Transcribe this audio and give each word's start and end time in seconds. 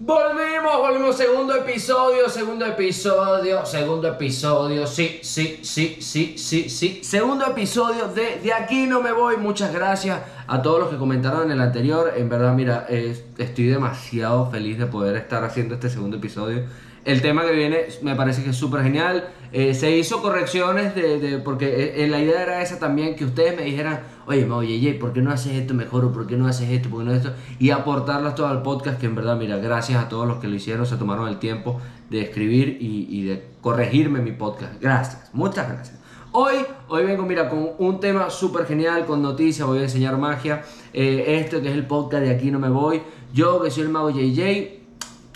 Volvimos, 0.00 0.78
volvimos, 0.78 1.16
segundo 1.16 1.56
episodio, 1.56 2.28
segundo 2.28 2.64
episodio, 2.64 3.66
segundo 3.66 4.06
episodio, 4.06 4.86
sí, 4.86 5.18
sí, 5.22 5.58
sí, 5.62 5.96
sí, 5.98 6.34
sí, 6.38 6.70
sí, 6.70 7.00
segundo 7.02 7.44
episodio 7.44 8.06
de 8.06 8.38
De 8.40 8.52
aquí 8.52 8.86
no 8.86 9.02
me 9.02 9.10
voy, 9.10 9.38
muchas 9.38 9.74
gracias 9.74 10.20
a 10.46 10.62
todos 10.62 10.78
los 10.78 10.90
que 10.90 10.98
comentaron 10.98 11.46
en 11.46 11.50
el 11.50 11.60
anterior, 11.60 12.12
en 12.16 12.28
verdad 12.28 12.54
mira, 12.54 12.86
estoy 12.88 13.66
demasiado 13.66 14.48
feliz 14.52 14.78
de 14.78 14.86
poder 14.86 15.16
estar 15.16 15.42
haciendo 15.42 15.74
este 15.74 15.90
segundo 15.90 16.18
episodio. 16.18 16.62
El 17.04 17.22
tema 17.22 17.42
que 17.42 17.52
viene 17.52 17.86
me 18.02 18.14
parece 18.14 18.44
que 18.44 18.50
es 18.50 18.56
súper 18.56 18.82
genial. 18.82 19.30
Eh, 19.50 19.72
se 19.72 19.90
hizo 19.96 20.20
correcciones 20.20 20.94
de, 20.94 21.40
porque 21.42 21.66
eh, 21.66 22.04
eh, 22.04 22.06
la 22.06 22.20
idea 22.20 22.42
era 22.42 22.62
esa 22.62 22.78
también, 22.78 23.16
que 23.16 23.24
ustedes 23.24 23.56
me 23.56 23.62
dijeran, 23.62 24.00
oye, 24.28 24.74
oye, 24.74 24.94
¿por 24.94 25.12
qué 25.12 25.22
no 25.22 25.30
haces 25.30 25.52
esto 25.54 25.74
mejor? 25.74 26.04
¿O 26.04 26.12
por 26.12 26.26
qué 26.26 26.36
no 26.36 26.46
haces 26.46 26.68
esto? 26.70 26.90
¿Por 26.90 27.00
qué 27.00 27.06
no 27.06 27.14
esto? 27.14 27.32
Y 27.58 27.70
aportarlas 27.70 28.34
todo 28.34 28.46
al 28.46 28.62
podcast, 28.62 29.00
que 29.00 29.06
en 29.06 29.14
verdad, 29.14 29.36
mira, 29.36 29.56
gracias 29.56 30.02
a 30.02 30.08
todos 30.08 30.26
los 30.26 30.38
que 30.38 30.48
lo 30.48 30.54
hicieron, 30.54 30.86
se 30.86 30.96
tomaron 30.96 31.28
el 31.28 31.38
tiempo 31.38 31.80
de 32.10 32.22
escribir 32.22 32.76
y, 32.80 33.24
de 33.24 33.44
corregirme 33.60 34.20
mi 34.20 34.32
podcast. 34.32 34.80
Gracias, 34.80 35.30
muchas 35.32 35.68
gracias. 35.68 35.98
Hoy, 36.32 36.56
hoy 36.88 37.04
vengo, 37.04 37.24
mira, 37.24 37.48
con 37.48 37.70
un 37.78 38.00
tema 38.00 38.28
súper 38.28 38.66
genial, 38.66 39.06
con 39.06 39.22
noticias, 39.22 39.66
voy 39.66 39.78
a 39.78 39.82
enseñar 39.82 40.18
magia. 40.18 40.62
este 40.92 41.62
que 41.62 41.68
es 41.68 41.74
el 41.74 41.86
podcast 41.86 42.22
de 42.22 42.30
Aquí 42.30 42.50
No 42.50 42.58
Me 42.58 42.68
Voy. 42.68 43.00
Yo 43.32 43.62
que 43.62 43.70
soy 43.70 43.84
el 43.84 43.88
mago 43.88 44.10
JJ, 44.10 44.77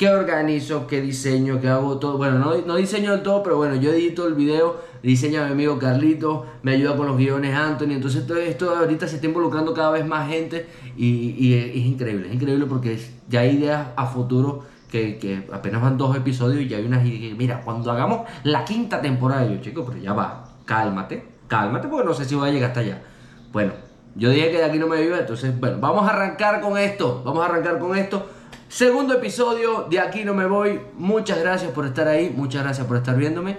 qué 0.03 0.09
organizo, 0.09 0.89
qué 0.89 1.01
diseño, 1.01 1.61
qué 1.61 1.69
hago 1.69 1.99
todo. 1.99 2.19
Bueno, 2.19 2.37
no, 2.37 2.57
no 2.67 2.75
diseño 2.75 3.13
del 3.13 3.23
todo, 3.23 3.41
pero 3.45 3.57
bueno, 3.57 3.77
yo 3.77 3.93
edito 3.93 4.27
el 4.27 4.35
video, 4.35 4.81
diseña 5.01 5.45
mi 5.45 5.53
amigo 5.53 5.79
Carlito, 5.79 6.45
me 6.65 6.73
ayuda 6.73 6.97
con 6.97 7.07
los 7.07 7.17
guiones 7.17 7.55
Anthony. 7.55 7.93
Entonces 7.93 8.27
todo 8.27 8.39
esto 8.39 8.75
ahorita 8.75 9.07
se 9.07 9.15
está 9.15 9.29
involucrando 9.29 9.73
cada 9.73 9.93
vez 9.93 10.05
más 10.05 10.29
gente 10.29 10.67
y, 10.97 11.55
es, 11.55 11.77
increíble, 11.77 12.27
es 12.27 12.35
increíble 12.35 12.67
porque 12.67 13.01
ya 13.29 13.43
hay 13.43 13.59
ideas 13.59 13.91
a 13.95 14.07
futuro. 14.07 14.65
Que, 14.91 15.47
apenas 15.53 15.81
van 15.81 15.97
dos 15.97 16.17
episodios 16.17 16.63
y 16.63 16.67
ya 16.67 16.79
hay 16.79 16.85
unas 16.85 17.07
ideas. 17.07 17.39
Mira, 17.39 17.61
cuando 17.61 17.93
hagamos 17.93 18.29
la 18.43 18.65
quinta 18.65 19.01
temporada, 19.01 19.47
yo, 19.47 19.61
chico, 19.61 19.85
pero 19.87 20.03
ya 20.03 20.15
va, 20.15 20.49
cálmate, 20.65 21.25
cálmate, 21.47 21.87
porque 21.87 22.09
no 22.09 22.13
sé 22.13 22.25
si 22.25 22.35
voy 22.35 22.49
a 22.49 22.53
llegar 22.53 22.71
hasta 22.71 22.81
allá. 22.81 23.05
Bueno, 23.53 23.73
yo 24.17 24.31
dije 24.31 24.51
que 24.51 24.59
de 24.59 24.65
aquí 24.65 24.81
no 24.81 24.89
me 24.89 25.01
viva, 25.01 25.21
entonces, 25.21 25.57
bueno, 25.61 25.79
vamos 25.81 26.09
a 26.09 26.13
arrancar 26.13 26.61
con 26.61 26.77
esto, 26.77 27.23
vamos 27.25 27.41
a 27.45 27.47
arrancar 27.47 27.79
con 27.79 27.97
esto. 27.97 28.27
Segundo 28.73 29.13
episodio 29.13 29.87
de 29.91 30.01
Aquí 30.01 30.25
no 30.25 30.33
me 30.33 30.47
voy. 30.47 30.81
Muchas 30.97 31.39
gracias 31.39 31.71
por 31.73 31.85
estar 31.85 32.09
ahí, 32.09 32.33
muchas 32.35 32.65
gracias 32.65 32.87
por 32.87 32.97
estar 32.97 33.15
viéndome. 33.15 33.59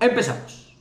Empezamos. 0.00 0.74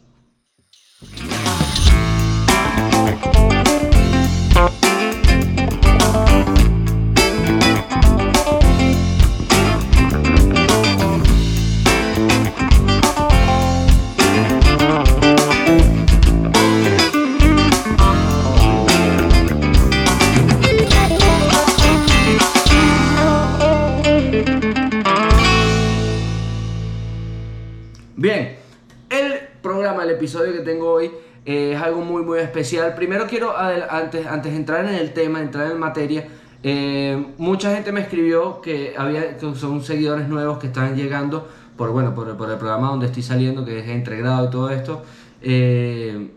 Especial. 32.68 32.96
Primero 32.96 33.28
quiero, 33.28 33.58
antes, 33.58 34.28
antes 34.28 34.52
de 34.52 34.58
entrar 34.58 34.86
en 34.86 34.96
el 34.96 35.14
tema, 35.14 35.40
entrar 35.40 35.72
en 35.72 35.80
materia, 35.80 36.28
eh, 36.64 37.26
mucha 37.38 37.74
gente 37.74 37.92
me 37.94 38.02
escribió 38.02 38.62
que, 38.62 38.94
había, 38.98 39.38
que 39.38 39.56
son 39.56 39.82
seguidores 39.82 40.28
nuevos 40.28 40.58
que 40.58 40.68
están 40.68 40.96
llegando 40.96 41.48
por, 41.78 41.92
bueno, 41.92 42.14
por, 42.14 42.36
por 42.36 42.50
el 42.50 42.58
programa 42.58 42.90
donde 42.90 43.06
estoy 43.06 43.24
saliendo, 43.24 43.64
que 43.64 43.80
es 43.80 43.88
entregrado 43.88 44.48
y 44.48 44.50
todo 44.50 44.70
esto. 44.70 45.04
Eh, 45.42 46.30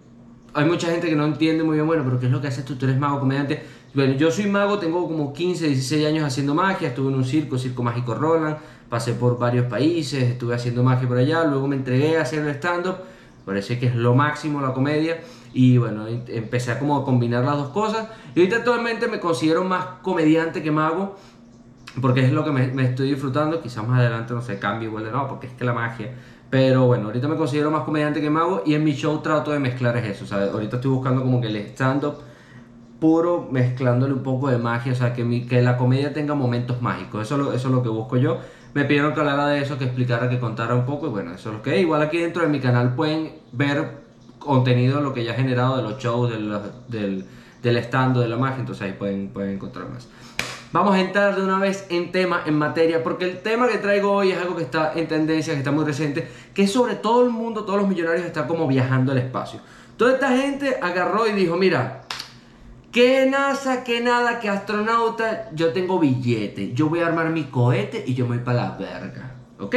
hay 0.55 0.65
mucha 0.65 0.89
gente 0.89 1.09
que 1.09 1.17
no 1.17 1.25
entiende 1.25 1.65
muy 1.65 1.75
bien, 1.75 1.87
bueno, 1.87 2.05
pero 2.05 2.21
¿qué 2.21 2.27
es 2.27 2.33
lo 2.33 2.41
que 2.41 2.49
haces 2.49 2.65
tú? 2.65 2.77
Tú 2.77 2.87
eres 2.87 2.99
mago, 2.99 3.19
comediante. 3.19 3.63
Bueno, 3.93 4.15
yo 4.15 4.31
soy 4.31 4.47
mago, 4.47 4.79
tengo 4.79 5.09
como 5.09 5.33
15, 5.33 5.67
16 5.67 6.07
años 6.07 6.25
haciendo 6.25 6.55
magia, 6.55 6.89
estuve 6.89 7.11
en 7.11 7.17
un 7.17 7.25
circo, 7.25 7.59
Circo 7.59 7.83
Mágico 7.83 8.15
Roland, 8.15 8.57
pasé 8.89 9.15
por 9.15 9.37
varios 9.37 9.67
países, 9.67 10.23
estuve 10.23 10.55
haciendo 10.55 10.85
magia 10.85 11.09
por 11.09 11.19
allá, 11.19 11.45
luego 11.45 11.67
me 11.67 11.75
entregué 11.75 12.17
a 12.19 12.23
hacer 12.23 12.49
stand-up 12.51 12.99
parece 13.51 13.81
que 13.81 13.87
es 13.87 13.97
lo 13.97 14.15
máximo 14.15 14.61
la 14.61 14.73
comedia. 14.73 15.21
Y 15.53 15.77
bueno, 15.77 16.07
empecé 16.07 16.71
a 16.71 16.79
como 16.79 17.05
combinar 17.05 17.45
las 17.45 17.57
dos 17.57 17.71
cosas. 17.71 18.07
Y 18.37 18.39
ahorita 18.39 18.59
actualmente 18.59 19.09
me 19.09 19.19
considero 19.19 19.65
más 19.65 19.85
comediante 20.03 20.63
que 20.63 20.71
mago 20.71 21.17
porque 22.01 22.25
es 22.25 22.33
lo 22.33 22.45
que 22.45 22.53
me, 22.53 22.85
estoy 22.85 23.11
disfrutando, 23.11 23.61
quizás 23.61 23.85
más 23.87 23.99
adelante 23.99 24.33
no 24.33 24.41
sé, 24.41 24.61
cambie 24.61 24.89
igual 24.89 25.05
de 25.05 25.11
no, 25.11 25.27
porque 25.27 25.49
es 25.49 25.53
que 25.55 25.65
la 25.65 25.73
magia, 25.73 26.13
pero 26.49 26.87
bueno, 26.87 27.07
ahorita 27.07 27.27
me 27.27 27.35
considero 27.35 27.73
más 27.73 27.83
comediante 27.83 28.21
que 28.21 28.31
mago 28.31 28.63
y 28.65 28.75
en 28.75 28.85
mi 28.85 28.93
show 28.93 29.19
trato 29.19 29.51
de 29.51 29.59
mezclar 29.59 29.97
eso, 29.97 30.25
o 30.25 30.27
sea, 30.29 30.45
ahorita 30.53 30.77
estoy 30.77 30.93
buscando 30.93 31.23
como 31.23 31.41
que 31.41 31.49
el 31.49 31.57
stand-up 31.57 32.19
puro 33.01 33.49
mezclándole 33.51 34.13
un 34.13 34.23
poco 34.23 34.51
de 34.51 34.59
magia, 34.59 34.93
o 34.93 34.95
sea, 34.95 35.13
que, 35.13 35.25
mi, 35.25 35.47
que 35.47 35.63
la 35.63 35.77
comedia 35.77 36.13
tenga 36.13 36.35
momentos 36.35 36.81
mágicos, 36.81 37.23
eso, 37.23 37.53
eso 37.53 37.69
es 37.69 37.75
lo 37.75 37.83
que 37.83 37.89
busco 37.89 38.17
yo 38.17 38.39
me 38.75 38.85
pidieron 38.85 39.15
que 39.15 39.21
hablara 39.21 39.49
de 39.49 39.63
eso, 39.63 39.79
que 39.79 39.85
explicara, 39.85 40.29
que 40.29 40.39
contara 40.39 40.75
un 40.75 40.87
poco 40.87 41.07
y 41.07 41.11
bueno, 41.11 41.33
eso 41.33 41.51
es 41.51 41.57
lo 41.57 41.63
que 41.63 41.77
es. 41.77 41.81
Igual 41.83 42.03
aquí 42.03 42.19
dentro 42.19 42.43
de 42.43 42.49
mi 42.49 42.61
canal 42.61 42.95
pueden 42.95 43.33
ver 43.53 44.01
contenido, 44.39 45.01
lo 45.01 45.13
que 45.13 45.25
ya 45.25 45.33
he 45.33 45.37
generado 45.37 45.77
de 45.77 45.83
los 45.83 45.99
shows, 45.99 46.31
del, 46.89 47.25
del 47.63 47.77
stand, 47.79 48.17
de 48.19 48.29
la 48.29 48.37
magia, 48.37 48.61
entonces 48.61 48.83
ahí 48.83 48.93
pueden, 48.93 49.29
pueden 49.29 49.55
encontrar 49.55 49.89
más. 49.89 50.09
Vamos 50.73 50.95
a 50.95 51.01
entrar 51.01 51.35
de 51.35 51.43
una 51.43 51.59
vez 51.59 51.87
en 51.91 52.13
tema, 52.13 52.43
en 52.47 52.55
materia, 52.55 53.03
porque 53.03 53.25
el 53.25 53.39
tema 53.39 53.67
que 53.67 53.79
traigo 53.79 54.13
hoy 54.13 54.31
es 54.31 54.39
algo 54.39 54.55
que 54.55 54.63
está 54.63 54.93
en 54.95 55.09
tendencia, 55.09 55.53
que 55.53 55.59
está 55.59 55.73
muy 55.73 55.85
reciente, 55.85 56.29
que 56.55 56.69
sobre 56.69 56.95
todo 56.95 57.25
el 57.25 57.31
mundo, 57.31 57.65
todos 57.65 57.81
los 57.81 57.89
millonarios 57.89 58.25
están 58.25 58.47
como 58.47 58.69
viajando 58.69 59.11
al 59.11 59.19
espacio. 59.19 59.59
Toda 59.97 60.13
esta 60.15 60.29
gente 60.29 60.79
agarró 60.81 61.27
y 61.27 61.33
dijo, 61.33 61.57
mira, 61.57 62.00
¿Qué 62.93 63.25
NASA, 63.27 63.85
qué 63.85 64.01
nada, 64.01 64.41
qué 64.41 64.49
astronauta? 64.49 65.51
Yo 65.55 65.73
tengo 65.73 66.01
billete. 66.01 66.73
Yo 66.75 66.89
voy 66.89 67.01
a 67.01 67.07
armar 67.07 67.31
mi 67.31 67.45
cohete 67.45 68.03
y 68.05 68.15
yo 68.15 68.27
me 68.27 68.37
voy 68.37 68.45
para 68.45 68.63
la 68.63 68.77
verga. 68.77 69.37
¿Ok? 69.61 69.77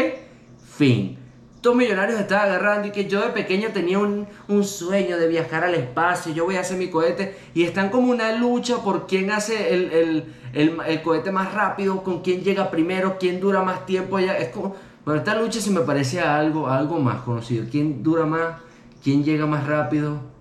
Fin. 0.77 1.19
Estos 1.53 1.75
millonarios 1.75 2.19
están 2.19 2.39
agarrando 2.39 2.87
y 2.87 2.91
que 2.91 3.07
yo 3.07 3.21
de 3.21 3.29
pequeño 3.29 3.69
tenía 3.71 3.99
un, 3.99 4.27
sueño 4.63 5.17
de 5.17 5.27
viajar 5.27 5.63
al 5.63 5.75
espacio. 5.75 6.33
Yo 6.33 6.45
voy 6.45 6.55
a 6.55 6.61
hacer 6.61 6.77
mi 6.77 6.89
cohete. 6.89 7.37
Y 7.53 7.63
están 7.65 7.89
como 7.89 8.09
una 8.09 8.35
lucha 8.35 8.77
por 8.77 9.05
quién 9.05 9.29
hace 9.29 9.75
el, 9.75 11.03
cohete 11.03 11.31
más 11.31 11.53
rápido, 11.53 12.03
con 12.03 12.23
quién 12.23 12.41
llega 12.41 12.71
primero, 12.71 13.17
quién 13.19 13.39
dura 13.39 13.61
más 13.61 13.85
tiempo. 13.85 14.19
Ya. 14.19 14.35
Es 14.35 14.49
como. 14.49 14.75
Bueno, 15.05 15.19
esta 15.19 15.35
lucha 15.35 15.61
se 15.61 15.69
me 15.69 15.81
parece 15.81 16.19
algo, 16.19 16.67
algo 16.67 16.97
más 16.97 17.21
conocido. 17.21 17.65
¿Quién 17.69 18.01
dura 18.01 18.25
más? 18.25 18.55
¿Quién 19.03 19.23
llega 19.23 19.45
más 19.45 19.67
rápido? 19.67 20.32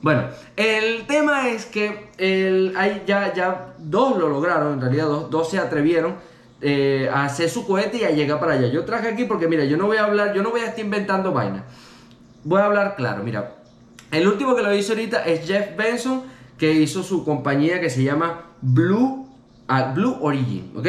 Bueno, 0.00 0.24
el 0.56 1.06
tema 1.06 1.48
es 1.48 1.66
que 1.66 2.10
el, 2.18 2.74
hay 2.76 3.02
ya, 3.06 3.34
ya 3.34 3.74
dos 3.78 4.16
lo 4.16 4.28
lograron, 4.28 4.74
en 4.74 4.80
realidad 4.80 5.06
dos, 5.06 5.30
dos 5.30 5.50
se 5.50 5.58
atrevieron 5.58 6.14
eh, 6.60 7.08
a 7.12 7.24
hacer 7.24 7.48
su 7.48 7.66
cohete 7.66 7.98
y 7.98 8.04
a 8.04 8.10
llegar 8.10 8.38
para 8.38 8.52
allá. 8.52 8.68
Yo 8.68 8.84
traje 8.84 9.08
aquí 9.08 9.24
porque, 9.24 9.48
mira, 9.48 9.64
yo 9.64 9.76
no 9.76 9.86
voy 9.86 9.96
a 9.96 10.04
hablar, 10.04 10.34
yo 10.34 10.42
no 10.42 10.50
voy 10.50 10.60
a 10.60 10.66
estar 10.66 10.84
inventando 10.84 11.32
vaina. 11.32 11.64
Voy 12.44 12.60
a 12.60 12.66
hablar 12.66 12.94
claro, 12.96 13.22
mira. 13.24 13.56
El 14.10 14.26
último 14.26 14.54
que 14.56 14.62
lo 14.62 14.74
hizo 14.74 14.92
ahorita 14.92 15.24
es 15.24 15.46
Jeff 15.46 15.76
Benson, 15.76 16.22
que 16.56 16.72
hizo 16.72 17.02
su 17.02 17.24
compañía 17.24 17.80
que 17.80 17.90
se 17.90 18.02
llama 18.02 18.46
Blue, 18.60 19.28
ah, 19.68 19.92
Blue 19.94 20.16
Origin, 20.20 20.72
¿ok? 20.76 20.86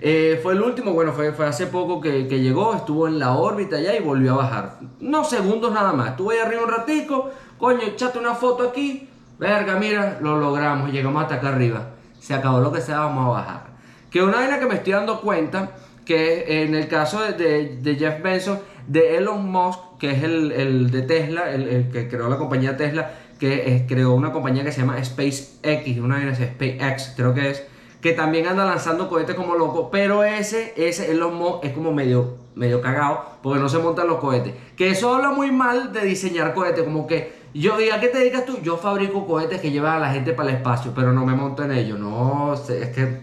Eh, 0.00 0.38
fue 0.42 0.52
el 0.52 0.62
último, 0.62 0.92
bueno, 0.92 1.12
fue, 1.12 1.32
fue 1.32 1.46
hace 1.46 1.66
poco 1.66 2.00
que, 2.00 2.28
que, 2.28 2.40
llegó, 2.40 2.74
estuvo 2.74 3.08
en 3.08 3.18
la 3.18 3.32
órbita 3.32 3.76
allá 3.76 3.96
y 3.96 4.02
volvió 4.02 4.34
a 4.34 4.36
bajar. 4.36 4.78
Unos 5.00 5.28
segundos 5.30 5.72
nada 5.72 5.92
más. 5.92 6.10
Estuvo 6.10 6.30
ahí 6.30 6.38
arriba 6.38 6.62
un 6.62 6.70
ratico, 6.70 7.30
Coño, 7.58 7.82
echate 7.82 8.18
una 8.18 8.34
foto 8.34 8.68
aquí. 8.68 9.08
Verga, 9.38 9.76
mira, 9.76 10.18
lo 10.20 10.38
logramos, 10.38 10.92
llegamos 10.92 11.22
hasta 11.22 11.36
acá 11.36 11.48
arriba. 11.48 11.90
Se 12.20 12.34
acabó 12.34 12.60
lo 12.60 12.72
que 12.72 12.80
sea, 12.80 13.00
vamos 13.00 13.26
a 13.26 13.40
bajar. 13.40 13.66
Que 14.10 14.22
una 14.22 14.38
vaina 14.38 14.58
que 14.58 14.66
me 14.66 14.74
estoy 14.74 14.92
dando 14.92 15.20
cuenta, 15.20 15.72
que 16.04 16.62
en 16.62 16.74
el 16.74 16.88
caso 16.88 17.20
de, 17.20 17.96
Jeff 17.98 18.22
Benson, 18.22 18.60
de 18.86 19.16
Elon 19.16 19.50
Musk, 19.50 19.80
que 19.98 20.12
es 20.12 20.22
el, 20.22 20.90
de 20.90 21.02
Tesla, 21.02 21.52
el, 21.52 21.90
que 21.92 22.08
creó 22.08 22.28
la 22.28 22.38
compañía 22.38 22.76
Tesla, 22.76 23.10
que 23.38 23.84
creó 23.88 24.14
una 24.14 24.32
compañía 24.32 24.64
que 24.64 24.72
se 24.72 24.80
llama 24.80 25.02
SpaceX, 25.04 25.98
una 25.98 26.16
vaina 26.16 26.34
SpaceX, 26.34 27.14
creo 27.16 27.34
que 27.34 27.50
es, 27.50 27.64
que 28.00 28.12
también 28.12 28.46
anda 28.46 28.64
lanzando 28.64 29.08
cohetes 29.08 29.34
como 29.34 29.56
loco, 29.56 29.90
pero 29.90 30.22
ese, 30.22 30.72
ese 30.76 31.10
Elon 31.10 31.34
Musk 31.36 31.64
es 31.64 31.72
como 31.72 31.92
medio, 31.92 32.36
medio 32.54 32.80
cagado, 32.80 33.24
porque 33.42 33.60
no 33.60 33.68
se 33.68 33.78
montan 33.78 34.06
los 34.06 34.18
cohetes. 34.18 34.54
Que 34.76 34.90
eso 34.90 35.14
habla 35.14 35.30
muy 35.30 35.50
mal 35.50 35.92
de 35.92 36.02
diseñar 36.02 36.54
cohetes, 36.54 36.84
como 36.84 37.06
que 37.06 37.37
yo, 37.54 37.80
¿y 37.80 37.90
a 37.90 38.00
qué 38.00 38.08
te 38.08 38.18
dedicas 38.18 38.44
tú? 38.44 38.58
Yo 38.62 38.76
fabrico 38.76 39.26
cohetes 39.26 39.60
que 39.60 39.70
llevan 39.70 39.96
a 39.96 39.98
la 39.98 40.12
gente 40.12 40.32
para 40.32 40.50
el 40.50 40.56
espacio, 40.56 40.92
pero 40.94 41.12
no 41.12 41.24
me 41.24 41.34
monto 41.34 41.64
en 41.64 41.72
ellos. 41.72 41.98
No, 41.98 42.54
es 42.54 42.88
que 42.90 43.22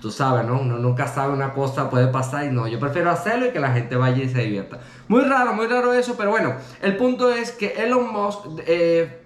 tú 0.00 0.10
sabes, 0.10 0.46
¿no? 0.46 0.60
Uno 0.60 0.78
nunca 0.78 1.06
sabe 1.06 1.32
una 1.32 1.52
cosa, 1.52 1.90
puede 1.90 2.08
pasar 2.08 2.44
y 2.46 2.48
no. 2.48 2.66
Yo 2.66 2.78
prefiero 2.78 3.10
hacerlo 3.10 3.46
y 3.46 3.50
que 3.50 3.60
la 3.60 3.72
gente 3.72 3.96
vaya 3.96 4.22
y 4.22 4.28
se 4.28 4.40
divierta. 4.42 4.80
Muy 5.08 5.22
raro, 5.22 5.52
muy 5.52 5.66
raro 5.66 5.92
eso, 5.92 6.14
pero 6.16 6.30
bueno, 6.30 6.54
el 6.80 6.96
punto 6.96 7.30
es 7.32 7.52
que 7.52 7.74
Elon 7.76 8.12
Musk 8.12 8.46
eh, 8.66 9.22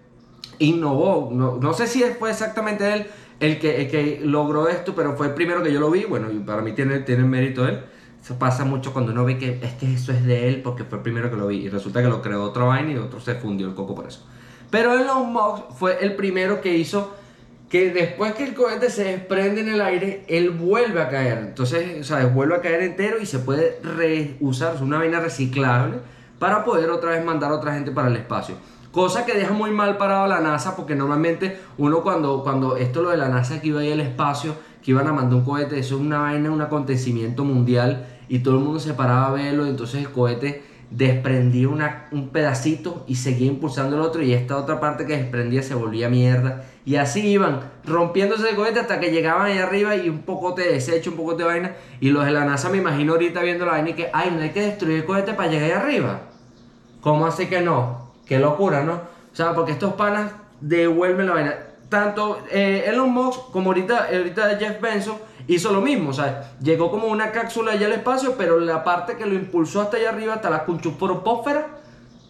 innovó, 0.58 1.30
no, 1.32 1.56
no, 1.56 1.74
sé 1.74 1.86
si 1.86 2.02
fue 2.18 2.30
exactamente 2.30 2.92
él, 2.92 3.06
el 3.40 3.58
que, 3.58 3.82
el 3.82 3.90
que 3.90 4.20
logró 4.22 4.68
esto, 4.68 4.94
pero 4.94 5.16
fue 5.16 5.28
el 5.28 5.34
primero 5.34 5.62
que 5.62 5.72
yo 5.72 5.80
lo 5.80 5.90
vi, 5.90 6.04
bueno, 6.04 6.30
y 6.30 6.38
para 6.38 6.62
mí 6.62 6.72
tiene, 6.72 7.00
tiene 7.00 7.24
mérito 7.24 7.66
él. 7.66 7.84
Eso 8.24 8.38
pasa 8.38 8.64
mucho 8.64 8.94
cuando 8.94 9.12
uno 9.12 9.22
ve 9.26 9.36
que 9.36 9.60
es 9.62 9.74
que 9.74 9.92
eso 9.92 10.10
es 10.10 10.24
de 10.24 10.48
él 10.48 10.62
porque 10.62 10.84
fue 10.84 10.96
el 10.96 11.02
primero 11.02 11.28
que 11.30 11.36
lo 11.36 11.48
vi 11.48 11.58
y 11.58 11.68
resulta 11.68 12.00
que 12.00 12.08
lo 12.08 12.22
creó 12.22 12.42
otro 12.42 12.68
vaina 12.68 12.92
y 12.92 12.96
otro 12.96 13.20
se 13.20 13.34
fundió 13.34 13.66
el 13.68 13.74
coco 13.74 13.94
por 13.94 14.06
eso. 14.06 14.20
Pero 14.70 14.98
Elon 14.98 15.30
Musk 15.30 15.72
fue 15.76 15.98
el 16.02 16.16
primero 16.16 16.62
que 16.62 16.74
hizo 16.74 17.14
que 17.68 17.90
después 17.90 18.32
que 18.32 18.44
el 18.44 18.54
cohete 18.54 18.88
se 18.88 19.04
desprende 19.04 19.60
en 19.60 19.68
el 19.68 19.82
aire, 19.82 20.24
él 20.26 20.52
vuelve 20.52 21.02
a 21.02 21.10
caer. 21.10 21.36
Entonces, 21.36 22.00
o 22.00 22.04
sea, 22.04 22.24
vuelve 22.24 22.54
a 22.54 22.62
caer 22.62 22.82
entero 22.82 23.18
y 23.20 23.26
se 23.26 23.40
puede 23.40 23.78
reusar, 23.82 24.74
es 24.76 24.80
una 24.80 24.96
vaina 24.96 25.20
reciclable 25.20 25.98
para 26.38 26.64
poder 26.64 26.88
otra 26.88 27.10
vez 27.10 27.22
mandar 27.22 27.50
a 27.50 27.56
otra 27.56 27.74
gente 27.74 27.90
para 27.90 28.08
el 28.08 28.16
espacio. 28.16 28.54
Cosa 28.90 29.26
que 29.26 29.34
deja 29.34 29.52
muy 29.52 29.70
mal 29.70 29.98
parado 29.98 30.24
a 30.24 30.28
la 30.28 30.40
NASA 30.40 30.76
porque 30.76 30.94
normalmente 30.94 31.58
uno 31.76 32.02
cuando, 32.02 32.42
cuando 32.42 32.78
esto 32.78 33.02
lo 33.02 33.10
de 33.10 33.18
la 33.18 33.28
NASA 33.28 33.60
que 33.60 33.68
iba 33.68 33.80
a 33.80 33.84
ir 33.84 33.92
al 33.92 34.00
espacio, 34.00 34.54
que 34.82 34.92
iban 34.92 35.06
a 35.06 35.12
mandar 35.12 35.38
un 35.38 35.44
cohete, 35.44 35.78
eso 35.78 35.96
es 35.96 36.00
una 36.00 36.20
vaina, 36.20 36.50
un 36.50 36.62
acontecimiento 36.62 37.44
mundial 37.44 38.13
y 38.28 38.40
todo 38.40 38.58
el 38.58 38.64
mundo 38.64 38.80
se 38.80 38.94
paraba 38.94 39.28
a 39.28 39.32
verlo, 39.32 39.66
entonces 39.66 40.00
el 40.00 40.10
cohete 40.10 40.62
desprendía 40.90 41.68
una, 41.68 42.06
un 42.12 42.28
pedacito 42.28 43.04
y 43.08 43.16
seguía 43.16 43.48
impulsando 43.48 43.96
el 43.96 44.02
otro 44.02 44.22
y 44.22 44.32
esta 44.32 44.56
otra 44.56 44.78
parte 44.78 45.06
que 45.06 45.16
desprendía 45.16 45.62
se 45.62 45.74
volvía 45.74 46.08
mierda 46.08 46.64
y 46.86 46.96
así 46.96 47.26
iban 47.26 47.60
rompiéndose 47.84 48.50
el 48.50 48.56
cohete 48.56 48.80
hasta 48.80 49.00
que 49.00 49.10
llegaban 49.10 49.46
ahí 49.46 49.58
arriba 49.58 49.96
y 49.96 50.08
un 50.08 50.20
poco 50.20 50.52
de 50.52 50.72
desecho, 50.72 51.10
un 51.10 51.16
poco 51.16 51.34
de 51.34 51.44
vaina 51.44 51.72
y 52.00 52.10
los 52.10 52.24
de 52.24 52.30
la 52.30 52.44
NASA 52.44 52.68
me 52.68 52.78
imagino 52.78 53.14
ahorita 53.14 53.40
viendo 53.40 53.64
la 53.64 53.72
vaina 53.72 53.90
y 53.90 53.94
que 53.94 54.10
ay, 54.12 54.30
no 54.30 54.42
hay 54.42 54.50
que 54.50 54.60
destruir 54.60 54.98
el 54.98 55.04
cohete 55.04 55.32
para 55.34 55.50
llegar 55.50 55.70
ahí 55.70 55.72
arriba. 55.72 56.20
¿Cómo 57.00 57.26
así 57.26 57.46
que 57.46 57.60
no? 57.60 58.12
Qué 58.26 58.38
locura, 58.38 58.82
¿no? 58.84 58.94
O 58.94 59.36
sea, 59.36 59.52
porque 59.54 59.72
estos 59.72 59.94
panas 59.94 60.30
devuelven 60.60 61.26
la 61.26 61.34
vaina. 61.34 61.54
Tanto 61.88 62.38
eh, 62.50 62.84
Elon 62.86 63.10
Musk 63.10 63.50
como 63.50 63.70
ahorita, 63.70 64.08
ahorita 64.10 64.56
Jeff 64.58 64.80
Benson 64.80 65.16
hizo 65.48 65.72
lo 65.72 65.80
mismo, 65.80 66.10
o 66.10 66.12
sea, 66.12 66.52
llegó 66.62 66.90
como 66.90 67.08
una 67.08 67.30
cápsula 67.32 67.72
allá 67.72 67.86
al 67.86 67.92
espacio, 67.92 68.34
pero 68.36 68.58
la 68.60 68.84
parte 68.84 69.16
que 69.16 69.26
lo 69.26 69.34
impulsó 69.34 69.80
hasta 69.80 69.96
allá 69.96 70.10
arriba, 70.10 70.34
hasta 70.34 70.50
la 70.50 70.64
cunchupósfera, 70.64 71.66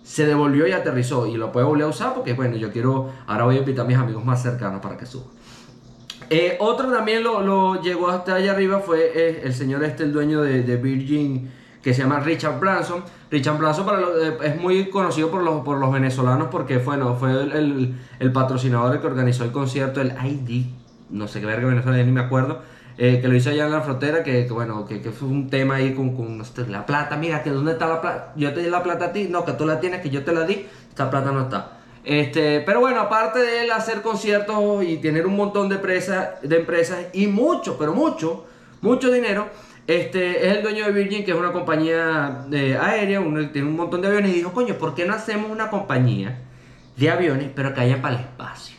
se 0.03 0.27
devolvió 0.27 0.67
y 0.67 0.73
aterrizó 0.73 1.27
y 1.27 1.37
lo 1.37 1.51
puede 1.51 1.67
volver 1.67 1.85
a 1.85 1.89
usar 1.89 2.15
porque, 2.15 2.35
bueno, 2.35 2.57
yo 2.57 2.71
quiero, 2.71 3.11
ahora 3.27 3.45
voy 3.45 3.57
a 3.57 3.59
invitar 3.61 3.87
a 3.87 3.89
mis 3.89 3.97
amigos 3.97 4.25
más 4.25 4.43
cercanos 4.43 4.81
para 4.81 4.97
que 4.97 5.07
suban. 5.07 5.29
Eh, 6.31 6.57
otro 6.61 6.91
también 6.91 7.23
lo, 7.23 7.41
lo, 7.41 7.81
llegó 7.83 8.09
hasta 8.09 8.35
allá 8.35 8.53
arriba 8.53 8.81
fue 8.81 9.13
eh, 9.15 9.43
el 9.45 9.55
señor 9.55 9.85
este, 9.85 10.05
el 10.05 10.13
dueño 10.13 10.43
de, 10.43 10.77
Virgin, 10.77 11.51
que 11.83 11.95
se 11.95 12.03
llama 12.03 12.21
Richard 12.21 12.59
Branson. 12.59 13.03
Richard 13.31 13.59
Branson 13.59 13.87
para 13.87 14.01
eh, 14.01 14.39
es 14.43 14.61
muy 14.61 14.91
conocido 14.91 15.31
por 15.31 15.43
los, 15.43 15.63
por 15.65 15.79
los 15.79 15.93
venezolanos 15.93 16.49
porque 16.51 16.79
bueno, 16.79 17.17
fue 17.17 17.31
el, 17.31 17.53
el, 17.53 17.95
el 18.19 18.33
patrocinador 18.33 19.01
que 19.01 19.07
organizó 19.07 19.45
el 19.45 19.53
concierto, 19.53 20.01
el 20.01 20.13
ID, 20.25 20.67
no 21.11 21.29
sé 21.29 21.41
qué 21.41 21.47
verga 21.47 21.67
Venezuela, 21.67 22.03
ni 22.03 22.13
me 22.13 22.21
acuerdo 22.21 22.74
eh, 22.97 23.21
que 23.21 23.27
lo 23.27 23.35
hice 23.35 23.51
allá 23.51 23.67
en 23.67 23.73
la 23.73 23.81
frontera, 23.81 24.23
que, 24.23 24.47
bueno, 24.49 24.87
que, 24.87 25.01
fue 25.11 25.27
un 25.27 25.51
tema 25.51 25.77
ahí 25.77 25.95
con, 25.95 26.17
con 26.17 26.41
este, 26.41 26.67
la 26.69 26.87
plata, 26.87 27.17
mira, 27.17 27.43
que 27.43 27.51
dónde 27.51 27.73
está 27.73 27.89
la 27.89 28.01
plata, 28.01 28.33
yo 28.37 28.55
te 28.55 28.61
di 28.61 28.71
la 28.71 28.85
plata 28.85 29.07
a 29.07 29.13
ti, 29.13 29.27
no, 29.29 29.45
que 29.45 29.53
tú 29.53 29.67
la 29.67 29.81
tienes, 29.81 30.01
que 30.01 30.11
yo 30.11 30.23
te 30.23 30.33
la 30.33 30.43
di, 30.43 30.67
esta 30.89 31.11
plata 31.11 31.33
no 31.33 31.43
está. 31.43 31.79
Este, 32.05 32.61
pero 32.61 32.81
bueno, 32.81 33.01
aparte 33.01 33.41
de 33.41 33.65
él 33.65 33.73
hacer 33.73 34.01
conciertos 34.01 34.85
y 34.85 34.99
tener 34.99 35.27
un 35.27 35.35
montón 35.35 35.69
de, 35.69 35.77
empresas 35.77 36.41
de 36.43 36.57
empresas 36.57 37.07
y 37.13 37.27
mucho, 37.27 37.77
pero 37.79 37.95
mucho, 37.95 38.47
mucho 38.81 39.11
dinero, 39.11 39.49
este, 39.89 40.47
es 40.47 40.57
el 40.57 40.63
dueño 40.63 40.85
de 40.85 40.93
Virgin, 40.93 41.25
que 41.25 41.33
es 41.33 41.37
una 41.37 41.51
compañía 41.51 42.45
de 42.47 42.77
aérea, 42.77 43.21
tiene 43.53 43.69
un 43.69 43.77
montón 43.77 44.03
de 44.03 44.09
aviones, 44.09 44.31
y 44.31 44.35
dijo, 44.35 44.53
coño, 44.53 44.75
¿por 44.75 44.95
qué 44.95 45.05
no 45.05 45.15
hacemos 45.15 45.51
una 45.51 45.69
compañía 45.69 46.43
de 46.97 47.11
aviones, 47.11 47.51
pero 47.57 47.75
que 47.75 47.81
haya 47.81 48.01
para 48.01 48.15
el 48.15 48.21
espacio? 48.21 48.77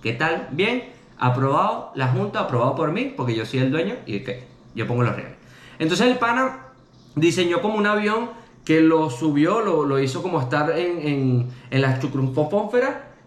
¿Qué 0.00 0.12
tal? 0.12 0.46
Bien 0.52 0.97
aprobado, 1.18 1.92
la 1.94 2.08
junta, 2.08 2.40
aprobado 2.40 2.74
por 2.74 2.92
mí, 2.92 3.12
porque 3.16 3.34
yo 3.34 3.44
soy 3.44 3.60
el 3.60 3.70
dueño 3.70 3.96
y 4.06 4.20
que 4.20 4.44
yo 4.74 4.86
pongo 4.86 5.02
los 5.02 5.14
reales. 5.14 5.36
Entonces 5.78 6.06
el 6.06 6.18
pana 6.18 6.66
diseñó 7.14 7.60
como 7.60 7.76
un 7.76 7.86
avión 7.86 8.30
que 8.64 8.80
lo 8.80 9.10
subió, 9.10 9.60
lo, 9.60 9.84
lo 9.84 9.98
hizo 9.98 10.22
como 10.22 10.40
estar 10.40 10.70
en, 10.78 10.98
en, 11.06 11.50
en 11.70 11.80
la 11.82 11.98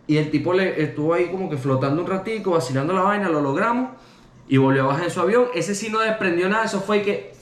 y 0.08 0.18
el 0.18 0.30
tipo 0.30 0.54
le 0.54 0.84
estuvo 0.84 1.14
ahí 1.14 1.30
como 1.30 1.50
que 1.50 1.58
flotando 1.58 2.02
un 2.02 2.08
ratico, 2.08 2.52
vacilando 2.52 2.94
la 2.94 3.02
vaina, 3.02 3.30
lo 3.30 3.42
logramos 3.42 3.92
y 4.48 4.58
volvió 4.58 4.84
a 4.84 4.88
bajar 4.88 5.06
en 5.06 5.12
su 5.12 5.22
avión. 5.22 5.46
Ese 5.54 5.74
sí 5.74 5.90
no 5.90 6.00
desprendió 6.00 6.50
nada, 6.50 6.66
eso 6.66 6.82
fue 6.82 7.02
que 7.02 7.34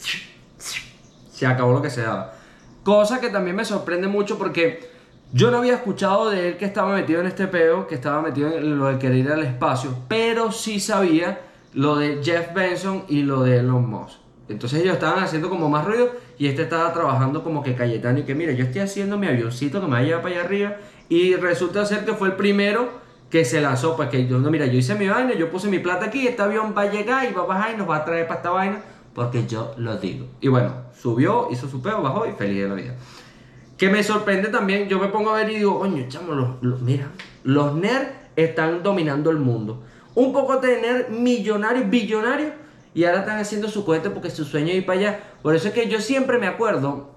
se 1.31 1.47
acabó 1.47 1.73
lo 1.73 1.81
que 1.81 1.89
se 1.89 2.01
daba. 2.01 2.35
Cosa 2.83 3.19
que 3.19 3.29
también 3.29 3.55
me 3.55 3.65
sorprende 3.65 4.07
mucho 4.07 4.37
porque 4.37 4.88
yo 5.31 5.51
no 5.51 5.57
había 5.57 5.75
escuchado 5.75 6.29
de 6.29 6.49
él 6.49 6.57
que 6.57 6.65
estaba 6.65 6.95
metido 6.95 7.21
en 7.21 7.27
este 7.27 7.47
peo, 7.47 7.87
que 7.87 7.95
estaba 7.95 8.21
metido 8.21 8.49
en 8.51 8.79
lo 8.79 8.87
de 8.87 8.97
querer 8.97 9.17
ir 9.17 9.31
al 9.31 9.43
espacio, 9.43 9.95
pero 10.07 10.51
sí 10.51 10.79
sabía 10.79 11.41
lo 11.73 11.95
de 11.97 12.21
Jeff 12.23 12.53
Benson 12.53 13.03
y 13.07 13.21
lo 13.21 13.43
de 13.43 13.57
Elon 13.57 13.87
Musk. 13.87 14.17
Entonces 14.49 14.81
ellos 14.81 14.95
estaban 14.95 15.23
haciendo 15.23 15.49
como 15.49 15.69
más 15.69 15.85
ruido 15.85 16.09
y 16.39 16.47
este 16.47 16.63
estaba 16.63 16.91
trabajando 16.91 17.43
como 17.43 17.61
que 17.61 17.75
Cayetano 17.75 18.19
y 18.19 18.23
que 18.23 18.33
mira, 18.33 18.51
yo 18.53 18.65
estoy 18.65 18.81
haciendo 18.81 19.17
mi 19.19 19.27
avioncito 19.27 19.79
que 19.79 19.85
me 19.85 19.93
va 19.93 19.97
a 19.99 20.03
llevar 20.03 20.23
para 20.23 20.35
allá 20.35 20.43
arriba 20.45 20.77
y 21.07 21.35
resulta 21.35 21.85
ser 21.85 22.05
que 22.05 22.13
fue 22.13 22.29
el 22.29 22.33
primero 22.35 22.89
que 23.29 23.45
se 23.45 23.61
lanzó, 23.61 23.95
pues 23.95 24.09
que 24.09 24.25
yo 24.25 24.39
no, 24.39 24.49
mira, 24.49 24.65
yo 24.65 24.79
hice 24.79 24.95
mi 24.95 25.07
vaina, 25.07 25.35
yo 25.35 25.51
puse 25.51 25.67
mi 25.67 25.77
plata 25.77 26.05
aquí, 26.05 26.27
este 26.27 26.41
avión 26.41 26.73
va 26.75 26.83
a 26.83 26.91
llegar 26.91 27.29
y 27.29 27.33
va 27.33 27.43
a 27.43 27.45
bajar 27.45 27.73
y 27.75 27.77
nos 27.77 27.87
va 27.87 27.97
a 27.97 28.05
traer 28.05 28.25
para 28.25 28.39
esta 28.39 28.49
vaina 28.49 28.81
porque 29.13 29.45
yo 29.45 29.73
lo 29.77 29.97
digo. 29.97 30.25
Y 30.41 30.47
bueno, 30.47 30.73
subió, 30.99 31.49
hizo 31.51 31.67
su 31.67 31.81
peo, 31.81 32.01
bajó 32.01 32.25
y 32.25 32.31
feliz 32.31 32.63
de 32.63 32.69
la 32.69 32.75
vida. 32.75 32.95
Que 33.79 33.89
me 33.89 34.03
sorprende 34.03 34.49
también, 34.49 34.89
yo 34.89 34.99
me 34.99 35.07
pongo 35.07 35.29
a 35.29 35.35
ver 35.37 35.49
y 35.51 35.55
digo, 35.55 35.79
coño, 35.79 36.03
chamo, 36.09 36.33
los, 36.61 36.81
mira, 36.81 37.07
los 37.45 37.73
nerds 37.75 38.11
están 38.35 38.83
dominando 38.83 39.31
el 39.31 39.37
mundo. 39.37 39.81
Un 40.15 40.33
poco 40.33 40.57
de 40.57 40.81
nerds 40.81 41.09
millonarios, 41.09 41.89
billonarios, 41.89 42.51
y 42.93 43.05
ahora 43.05 43.19
están 43.19 43.37
haciendo 43.39 43.69
su 43.69 43.85
cohete 43.85 44.09
porque 44.09 44.29
su 44.31 44.43
sueño 44.43 44.67
es 44.67 44.75
ir 44.75 44.85
para 44.85 44.99
allá. 44.99 45.19
Por 45.41 45.55
eso 45.55 45.69
es 45.69 45.73
que 45.73 45.87
yo 45.87 46.01
siempre 46.01 46.39
me 46.39 46.47
acuerdo 46.47 47.11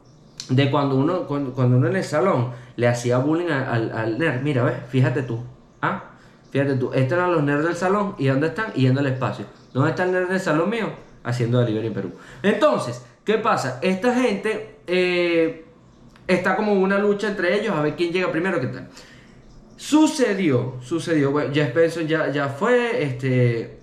de 0.50 0.70
cuando 0.70 0.94
uno, 0.94 1.26
cuando, 1.26 1.52
uno 1.76 1.88
en 1.88 1.96
el 1.96 2.04
salón 2.04 2.52
le 2.76 2.86
hacía 2.86 3.18
bullying 3.18 3.50
al, 3.50 3.90
al, 3.90 4.16
nerd. 4.16 4.42
Mira, 4.42 4.62
ves, 4.62 4.76
fíjate 4.88 5.22
tú, 5.22 5.40
¿ah? 5.80 6.10
Fíjate 6.52 6.76
tú, 6.76 6.92
estos 6.94 7.18
eran 7.18 7.32
los 7.32 7.42
nerds 7.42 7.64
del 7.64 7.74
salón, 7.74 8.14
¿y 8.18 8.28
dónde 8.28 8.46
están? 8.46 8.72
Yendo 8.74 9.00
al 9.00 9.06
espacio. 9.06 9.46
¿Dónde 9.74 9.90
está 9.90 10.04
el 10.04 10.12
nerd 10.12 10.28
del 10.28 10.38
salón 10.38 10.70
mío? 10.70 10.90
Haciendo 11.24 11.58
delivery 11.58 11.88
en 11.88 11.94
Perú. 11.94 12.12
Entonces, 12.40 13.04
¿qué 13.24 13.38
pasa? 13.38 13.80
Esta 13.82 14.14
gente... 14.14 14.76
Eh, 14.86 15.66
está 16.26 16.56
como 16.56 16.72
una 16.72 16.98
lucha 16.98 17.28
entre 17.28 17.58
ellos 17.60 17.74
a 17.74 17.82
ver 17.82 17.96
quién 17.96 18.12
llega 18.12 18.30
primero, 18.30 18.60
qué 18.60 18.68
tal. 18.68 18.88
Sucedió, 19.76 20.74
sucedió, 20.80 21.32
bueno, 21.32 21.52
Jeff 21.52 21.74
Bezos 21.74 22.06
ya, 22.06 22.30
ya 22.30 22.48
fue, 22.48 23.02
este, 23.02 23.78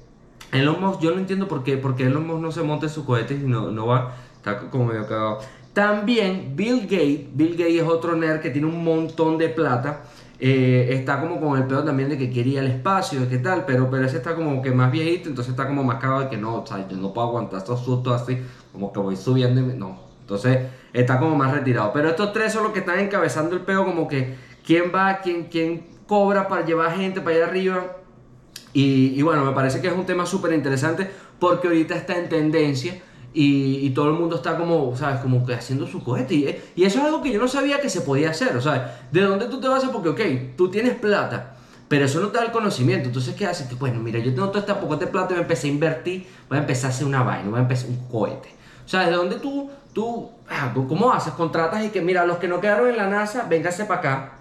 Elon 0.51 0.79
Musk, 0.79 1.01
yo 1.01 1.11
no 1.11 1.17
entiendo 1.17 1.47
por 1.47 1.63
qué, 1.63 1.77
porque 1.77 2.03
Elon 2.03 2.25
Musk 2.25 2.41
no 2.41 2.51
se 2.51 2.63
monta 2.63 2.85
en 2.85 2.91
sus 2.91 3.03
cohetes 3.03 3.41
y 3.41 3.45
no, 3.45 3.69
no 3.71 3.87
va, 3.87 4.15
está 4.37 4.69
como 4.69 4.85
medio 4.85 5.05
cagado. 5.07 5.39
También 5.73 6.53
Bill 6.55 6.81
Gates, 6.83 7.27
Bill 7.33 7.51
Gates 7.51 7.81
es 7.81 7.87
otro 7.87 8.15
nerd 8.15 8.39
que 8.39 8.49
tiene 8.49 8.67
un 8.67 8.83
montón 8.83 9.37
de 9.37 9.49
plata, 9.49 10.03
eh, 10.39 10.87
está 10.91 11.19
como 11.19 11.39
con 11.41 11.57
el 11.57 11.67
pedo 11.67 11.83
también 11.83 12.07
de 12.07 12.17
que 12.17 12.29
quería 12.29 12.61
el 12.61 12.67
espacio, 12.67 13.19
de 13.19 13.27
qué 13.27 13.39
tal, 13.39 13.65
pero, 13.65 13.89
pero 13.89 14.05
ese 14.05 14.17
está 14.17 14.35
como 14.35 14.61
que 14.61 14.71
más 14.71 14.89
viejito, 14.89 15.27
entonces 15.27 15.51
está 15.51 15.67
como 15.67 15.83
más 15.83 15.99
cagado 15.99 16.21
de 16.21 16.29
que 16.29 16.37
no, 16.37 16.61
o 16.61 16.65
sea, 16.65 16.87
yo 16.87 16.95
no 16.95 17.13
puedo 17.13 17.27
aguantar 17.27 17.59
estos 17.59 17.83
sustos 17.83 18.21
así, 18.21 18.37
como 18.71 18.93
que 18.93 18.99
voy 18.99 19.17
subiendo 19.17 19.59
y 19.59 19.77
no, 19.77 20.08
entonces 20.29 20.59
está 20.93 21.17
como 21.17 21.35
más 21.35 21.51
retirado. 21.51 21.91
Pero 21.91 22.09
estos 22.09 22.31
tres 22.33 22.53
son 22.53 22.63
los 22.63 22.71
que 22.71 22.79
están 22.79 22.99
encabezando 22.99 23.55
el 23.55 23.61
peo, 23.61 23.83
como 23.83 24.07
que 24.07 24.35
quién 24.63 24.91
va, 24.93 25.21
quién, 25.21 25.45
quién 25.45 25.87
cobra 26.05 26.47
para 26.47 26.63
llevar 26.63 26.95
gente 26.95 27.19
para 27.19 27.37
allá 27.37 27.45
arriba. 27.47 27.95
Y, 28.71 29.19
bueno, 29.23 29.43
me 29.43 29.51
parece 29.53 29.81
que 29.81 29.87
es 29.87 29.93
un 29.93 30.05
tema 30.05 30.27
súper 30.27 30.53
interesante 30.53 31.09
porque 31.39 31.67
ahorita 31.67 31.95
está 31.95 32.15
en 32.17 32.29
tendencia 32.29 33.01
y, 33.33 33.89
todo 33.91 34.09
el 34.09 34.13
mundo 34.13 34.35
está 34.35 34.55
como, 34.55 34.95
¿sabes? 34.95 35.19
Como 35.21 35.43
que 35.43 35.55
haciendo 35.55 35.87
su 35.87 36.03
cohete. 36.03 36.35
Y, 36.75 36.83
eso 36.83 36.99
es 36.99 37.05
algo 37.05 37.23
que 37.23 37.31
yo 37.31 37.39
no 37.39 37.47
sabía 37.47 37.81
que 37.81 37.89
se 37.89 38.01
podía 38.01 38.29
hacer. 38.29 38.55
O 38.55 38.61
sea, 38.61 39.07
¿de 39.11 39.21
dónde 39.21 39.45
tú 39.47 39.59
te 39.59 39.67
vas 39.67 39.83
a? 39.83 39.91
Porque, 39.91 40.09
ok, 40.09 40.55
tú 40.55 40.69
tienes 40.69 40.93
plata, 40.93 41.55
pero 41.87 42.05
eso 42.05 42.19
no 42.19 42.27
te 42.27 42.37
da 42.37 42.45
el 42.45 42.51
conocimiento. 42.51 43.07
Entonces, 43.07 43.33
¿qué 43.33 43.47
haces? 43.47 43.67
Que, 43.67 43.73
bueno, 43.73 43.99
mira, 43.99 44.19
yo 44.19 44.31
tengo 44.35 44.49
todo 44.49 44.59
este 44.59 44.75
poco 44.75 44.95
de 44.97 45.07
plata 45.07 45.33
y 45.33 45.37
me 45.37 45.41
empecé 45.41 45.65
a 45.65 45.71
invertir, 45.71 46.27
voy 46.47 46.59
a 46.59 46.61
empezar 46.61 46.91
a 46.91 46.93
hacer 46.93 47.07
una 47.07 47.23
vaina, 47.23 47.49
voy 47.49 47.57
a 47.57 47.63
empezar 47.63 47.89
un 47.89 48.07
cohete. 48.07 48.58
O 48.89 48.91
sea, 48.91 49.05
¿de 49.05 49.11
dónde 49.11 49.35
tú 49.35 49.69
tú, 49.93 50.31
ah, 50.49 50.73
¿cómo 50.73 51.11
haces? 51.11 51.33
Contratas 51.33 51.85
y 51.85 51.89
que, 51.89 52.01
mira, 52.01 52.25
los 52.25 52.37
que 52.37 52.47
no 52.47 52.59
quedaron 52.59 52.89
en 52.89 52.97
la 52.97 53.07
NASA, 53.07 53.45
véngase 53.47 53.85
para 53.85 53.99
acá 53.99 54.31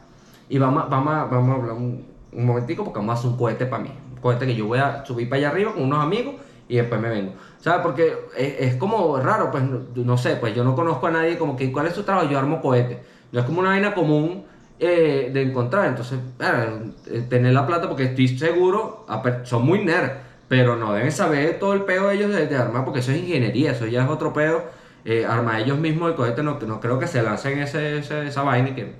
y 0.49 0.57
vamos, 0.57 0.88
vamos, 0.88 1.31
vamos 1.31 1.50
a 1.50 1.61
hablar 1.61 1.76
un, 1.76 2.07
un, 2.33 2.47
momentico 2.47 2.85
porque 2.85 2.99
vamos 2.99 3.17
a 3.17 3.19
hacer 3.19 3.31
un 3.31 3.37
cohete 3.37 3.67
para 3.67 3.83
mí. 3.83 3.90
Un 4.14 4.21
cohete 4.21 4.47
que 4.47 4.55
yo 4.55 4.67
voy 4.67 4.78
a 4.78 5.05
subir 5.05 5.28
para 5.28 5.40
allá 5.40 5.50
arriba 5.50 5.75
con 5.75 5.83
unos 5.83 6.02
amigos 6.02 6.37
y 6.69 6.76
después 6.76 6.99
me 7.00 7.11
vengo. 7.11 7.33
¿Sabes? 7.59 7.81
Porque 7.83 8.14
es, 8.37 8.76
como 8.76 9.19
raro, 9.19 9.50
pues 9.50 9.64
no, 9.95 10.17
sé, 10.17 10.37
pues 10.37 10.55
yo 10.55 10.64
no 10.64 10.75
conozco 10.75 11.07
a 11.09 11.11
nadie 11.11 11.37
como 11.37 11.57
que, 11.57 11.71
¿cuál 11.71 11.87
es 11.87 11.95
su 11.95 12.02
trabajo? 12.02 12.31
Yo 12.31 12.38
armo 12.38 12.62
cohete. 12.62 13.02
No 13.33 13.40
es 13.40 13.47
como 13.47 13.61
una 13.61 13.71
vaina 13.71 13.93
común 13.93 14.45
eh, 14.78 15.31
de 15.33 15.43
encontrar. 15.43 15.87
Entonces, 15.87 16.19
eh, 16.40 17.26
tener 17.28 17.52
la 17.52 17.67
plata 17.67 17.88
porque 17.88 18.05
estoy 18.05 18.28
seguro, 18.28 19.07
son 19.45 19.67
muy 19.67 19.85
nerds, 19.85 20.12
pero 20.49 20.76
no 20.76 20.93
deben 20.93 21.12
saber 21.12 21.59
todo 21.59 21.75
el 21.75 21.85
pedo 21.85 22.09
de 22.09 22.14
ellos 22.17 22.31
de, 22.31 22.57
armar 22.57 22.85
porque 22.85 23.00
eso 23.00 23.12
es 23.12 23.19
ingeniería, 23.19 23.73
eso 23.73 23.87
ya 23.87 24.05
es 24.05 24.11
otro 24.11 24.33
pedo 24.33 24.62
eh, 25.05 25.25
arma 25.25 25.61
ellos 25.61 25.78
mismos 25.78 26.11
el 26.11 26.17
cohete, 26.17 26.43
no, 26.43 26.59
no 26.59 26.81
creo 26.81 26.99
que 26.99 27.07
se 27.07 27.23
lancen 27.23 27.61
ese, 27.61 27.99
esa 27.99 28.43
vaina 28.43 28.71
y 28.71 28.75
que 28.75 28.95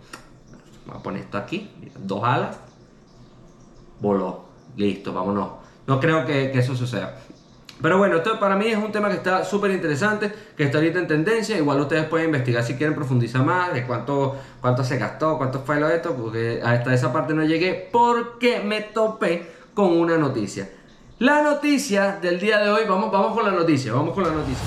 a 0.93 1.03
poner 1.03 1.23
esto 1.23 1.37
aquí, 1.37 1.71
dos 1.99 2.25
alas, 2.25 2.59
voló, 4.01 4.45
listo, 4.77 5.13
vámonos. 5.13 5.51
no 5.87 6.01
creo 6.01 6.25
que, 6.25 6.51
que 6.51 6.61
eso 6.61 6.75
suceda. 6.75 7.19
Pero 7.81 7.99
bueno, 7.99 8.17
esto 8.17 8.41
para 8.41 8.57
mí 8.57 8.67
es 8.67 8.77
un 8.77 8.91
tema 8.91 9.09
que 9.09 9.17
está 9.17 9.45
súper 9.45 9.71
interesante, 9.71 10.33
que 10.57 10.65
está 10.65 10.79
ahorita 10.79 10.99
en 10.99 11.07
tendencia. 11.07 11.57
Igual 11.57 11.81
ustedes 11.81 12.07
pueden 12.07 12.27
investigar 12.27 12.65
si 12.65 12.75
quieren 12.75 12.97
profundizar 12.97 13.45
más 13.45 13.73
de 13.73 13.87
cuánto, 13.87 14.37
cuánto 14.61 14.83
se 14.83 14.99
gastó, 14.99 15.39
cuánto 15.39 15.61
fue 15.61 15.79
lo 15.79 15.87
de 15.87 15.97
esto, 15.97 16.17
porque 16.17 16.61
hasta 16.65 16.93
esa 16.93 17.13
parte 17.13 17.35
no 17.35 17.45
llegué 17.45 17.89
porque 17.93 18.61
me 18.61 18.81
topé 18.81 19.49
con 19.75 19.97
una 19.97 20.19
noticia. 20.19 20.69
La 21.21 21.43
noticia 21.43 22.21
del 22.23 22.39
día 22.39 22.61
de 22.61 22.71
hoy, 22.71 22.83
vamos, 22.89 23.11
vamos 23.11 23.33
con 23.33 23.45
la 23.45 23.51
noticia, 23.51 23.93
vamos 23.93 24.15
con 24.15 24.23
la 24.23 24.31
noticia. 24.31 24.65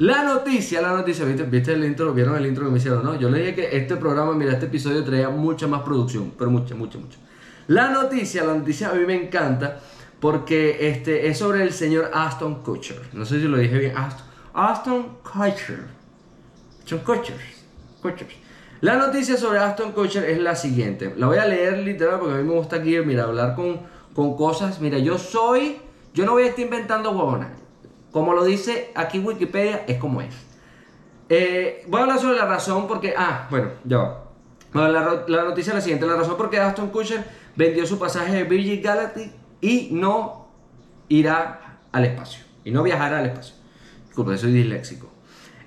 La 0.00 0.24
noticia, 0.24 0.82
la 0.82 0.92
noticia, 0.92 1.24
¿viste? 1.24 1.44
¿viste 1.44 1.72
el 1.72 1.86
intro? 1.86 2.12
¿Vieron 2.12 2.36
el 2.36 2.44
intro 2.44 2.66
que 2.66 2.70
me 2.70 2.76
hicieron? 2.76 3.02
No, 3.02 3.18
yo 3.18 3.30
le 3.30 3.38
dije 3.38 3.54
que 3.54 3.76
este 3.78 3.96
programa, 3.96 4.34
mira, 4.34 4.52
este 4.52 4.66
episodio 4.66 5.02
traía 5.02 5.30
mucha 5.30 5.66
más 5.66 5.80
producción, 5.80 6.34
pero 6.36 6.50
mucha, 6.50 6.74
mucha, 6.74 6.98
mucha. 6.98 7.16
La 7.68 7.88
noticia, 7.88 8.44
la 8.44 8.52
noticia 8.52 8.90
a 8.90 8.92
mí 8.92 9.06
me 9.06 9.14
encanta 9.14 9.80
porque 10.20 10.90
este, 10.90 11.28
es 11.28 11.38
sobre 11.38 11.62
el 11.62 11.72
señor 11.72 12.10
Aston 12.12 12.62
Kutcher. 12.62 13.00
No 13.14 13.24
sé 13.24 13.40
si 13.40 13.48
lo 13.48 13.56
dije 13.56 13.78
bien. 13.78 13.96
Aston, 13.96 14.26
Aston 14.52 15.16
Kutcher. 15.22 15.86
Aston 16.84 16.98
Kutcher. 16.98 17.36
Kutcher. 18.02 18.47
La 18.80 18.94
noticia 18.94 19.36
sobre 19.36 19.58
Aston 19.58 19.92
Kutcher 19.92 20.24
es 20.24 20.38
la 20.38 20.54
siguiente. 20.54 21.12
La 21.16 21.26
voy 21.26 21.38
a 21.38 21.46
leer 21.46 21.78
literal 21.78 22.20
porque 22.20 22.34
a 22.34 22.38
mí 22.38 22.44
me 22.44 22.54
gusta 22.54 22.76
aquí, 22.76 22.96
mira, 23.00 23.24
hablar 23.24 23.56
con, 23.56 23.80
con 24.14 24.36
cosas. 24.36 24.80
Mira, 24.80 24.98
yo 24.98 25.18
soy, 25.18 25.78
yo 26.14 26.24
no 26.24 26.32
voy 26.32 26.44
a 26.44 26.46
estar 26.46 26.64
inventando 26.64 27.10
huevonas. 27.10 27.50
Como 28.12 28.34
lo 28.34 28.44
dice 28.44 28.92
aquí 28.94 29.18
Wikipedia, 29.18 29.84
es 29.88 29.98
como 29.98 30.20
es. 30.20 30.34
Eh, 31.28 31.84
voy 31.88 32.00
a 32.00 32.02
hablar 32.04 32.20
sobre 32.20 32.36
la 32.36 32.46
razón 32.46 32.86
porque, 32.86 33.14
ah, 33.16 33.48
bueno, 33.50 33.70
ya 33.84 33.98
va. 33.98 34.24
La, 34.72 35.44
noticia 35.44 35.70
es 35.70 35.74
la 35.74 35.80
siguiente, 35.80 36.06
la 36.06 36.16
razón 36.16 36.36
por 36.36 36.50
qué 36.50 36.60
Aston 36.60 36.90
Kutcher 36.90 37.24
vendió 37.56 37.86
su 37.86 37.98
pasaje 37.98 38.32
de 38.34 38.44
Virgin 38.44 38.82
Galactic 38.82 39.32
y 39.60 39.88
no 39.92 40.46
irá 41.08 41.78
al 41.90 42.04
espacio, 42.04 42.44
y 42.64 42.70
no 42.70 42.82
viajará 42.82 43.18
al 43.18 43.26
espacio. 43.26 43.54
Disculpe, 44.06 44.36
soy 44.36 44.52
disléxico. 44.52 45.08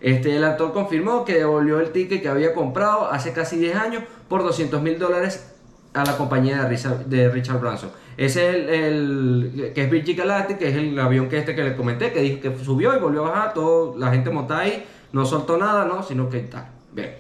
Este, 0.02 0.36
el 0.36 0.44
actor 0.44 0.74
confirmó 0.74 1.24
que 1.24 1.36
devolvió 1.36 1.80
el 1.80 1.92
ticket 1.92 2.22
que 2.22 2.28
había 2.28 2.54
comprado 2.54 3.12
hace 3.12 3.34
casi 3.34 3.58
10 3.58 3.76
años 3.76 4.04
por 4.28 4.44
200 4.44 4.82
mil 4.82 4.98
dólares 4.98 5.52
a 5.94 6.04
la 6.04 6.18
compañía 6.18 6.64
de 6.64 7.30
Richard, 7.30 7.60
Branson. 7.60 7.92
Ese 8.18 8.50
es 8.50 8.70
el, 8.70 9.72
que 9.76 9.84
es 9.84 9.90
Virgin 9.90 10.18
Galactic, 10.18 10.58
que 10.58 10.70
es 10.70 10.76
el 10.76 10.98
avión 11.00 11.30
que 11.30 11.38
este 11.38 11.56
que 11.56 11.64
le 11.64 11.76
comenté, 11.76 12.12
que 12.12 12.22
dijo 12.22 12.42
que 12.42 12.64
subió 12.64 12.96
y 12.96 13.00
volvió 13.00 13.26
a 13.26 13.30
bajar, 13.30 13.54
todo, 13.54 13.98
la 13.98 14.12
gente 14.12 14.30
montada 14.30 14.62
ahí, 14.62 14.86
no 15.12 15.26
soltó 15.26 15.58
nada, 15.58 15.86
no, 15.86 16.02
sino 16.02 16.30
que 16.30 16.40
tal. 16.40 16.68
Bien. 16.92 17.16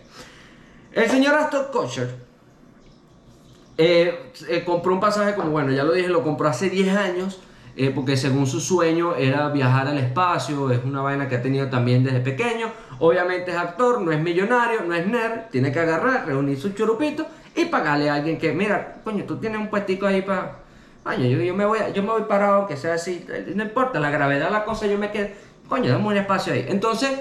El 0.93 1.09
señor 1.09 1.35
Aston 1.35 1.65
Kutcher 1.71 2.09
eh, 3.77 4.31
eh, 4.49 4.63
compró 4.65 4.93
un 4.93 4.99
pasaje 4.99 5.35
como, 5.35 5.51
bueno, 5.51 5.71
ya 5.71 5.83
lo 5.83 5.93
dije, 5.93 6.09
lo 6.09 6.23
compró 6.23 6.47
hace 6.47 6.69
10 6.69 6.95
años, 6.95 7.39
eh, 7.75 7.91
porque 7.93 8.17
según 8.17 8.47
su 8.47 8.59
sueño 8.59 9.15
era 9.15 9.49
viajar 9.49 9.87
al 9.87 9.97
espacio, 9.97 10.71
es 10.71 10.83
una 10.83 11.01
vaina 11.01 11.27
que 11.27 11.35
ha 11.35 11.41
tenido 11.41 11.69
también 11.69 12.03
desde 12.03 12.19
pequeño. 12.19 12.67
Obviamente 12.99 13.51
es 13.51 13.57
actor, 13.57 14.01
no 14.01 14.11
es 14.11 14.21
millonario, 14.21 14.81
no 14.83 14.93
es 14.93 15.07
nerd, 15.07 15.49
tiene 15.51 15.71
que 15.71 15.79
agarrar, 15.79 16.25
reunir 16.25 16.59
su 16.59 16.71
churupito 16.71 17.25
y 17.55 17.65
pagarle 17.65 18.09
a 18.09 18.15
alguien 18.15 18.37
que, 18.37 18.51
mira, 18.53 19.01
coño, 19.03 19.23
tú 19.25 19.37
tienes 19.37 19.59
un 19.59 19.69
puestico 19.69 20.05
ahí 20.05 20.21
para... 20.21 20.59
Coño, 21.03 21.25
yo, 21.25 21.55
me 21.55 21.65
voy, 21.65 21.79
yo 21.95 22.03
me 22.03 22.09
voy 22.09 22.23
parado, 22.23 22.67
que 22.67 22.77
sea 22.77 22.93
así, 22.93 23.25
no 23.55 23.63
importa, 23.63 23.99
la 23.99 24.11
gravedad 24.11 24.51
la 24.51 24.63
cosa, 24.63 24.85
yo 24.85 24.99
me 24.99 25.09
quedo, 25.09 25.29
coño, 25.67 25.91
dame 25.91 26.05
un 26.05 26.17
espacio 26.17 26.53
ahí. 26.53 26.65
Entonces, 26.69 27.11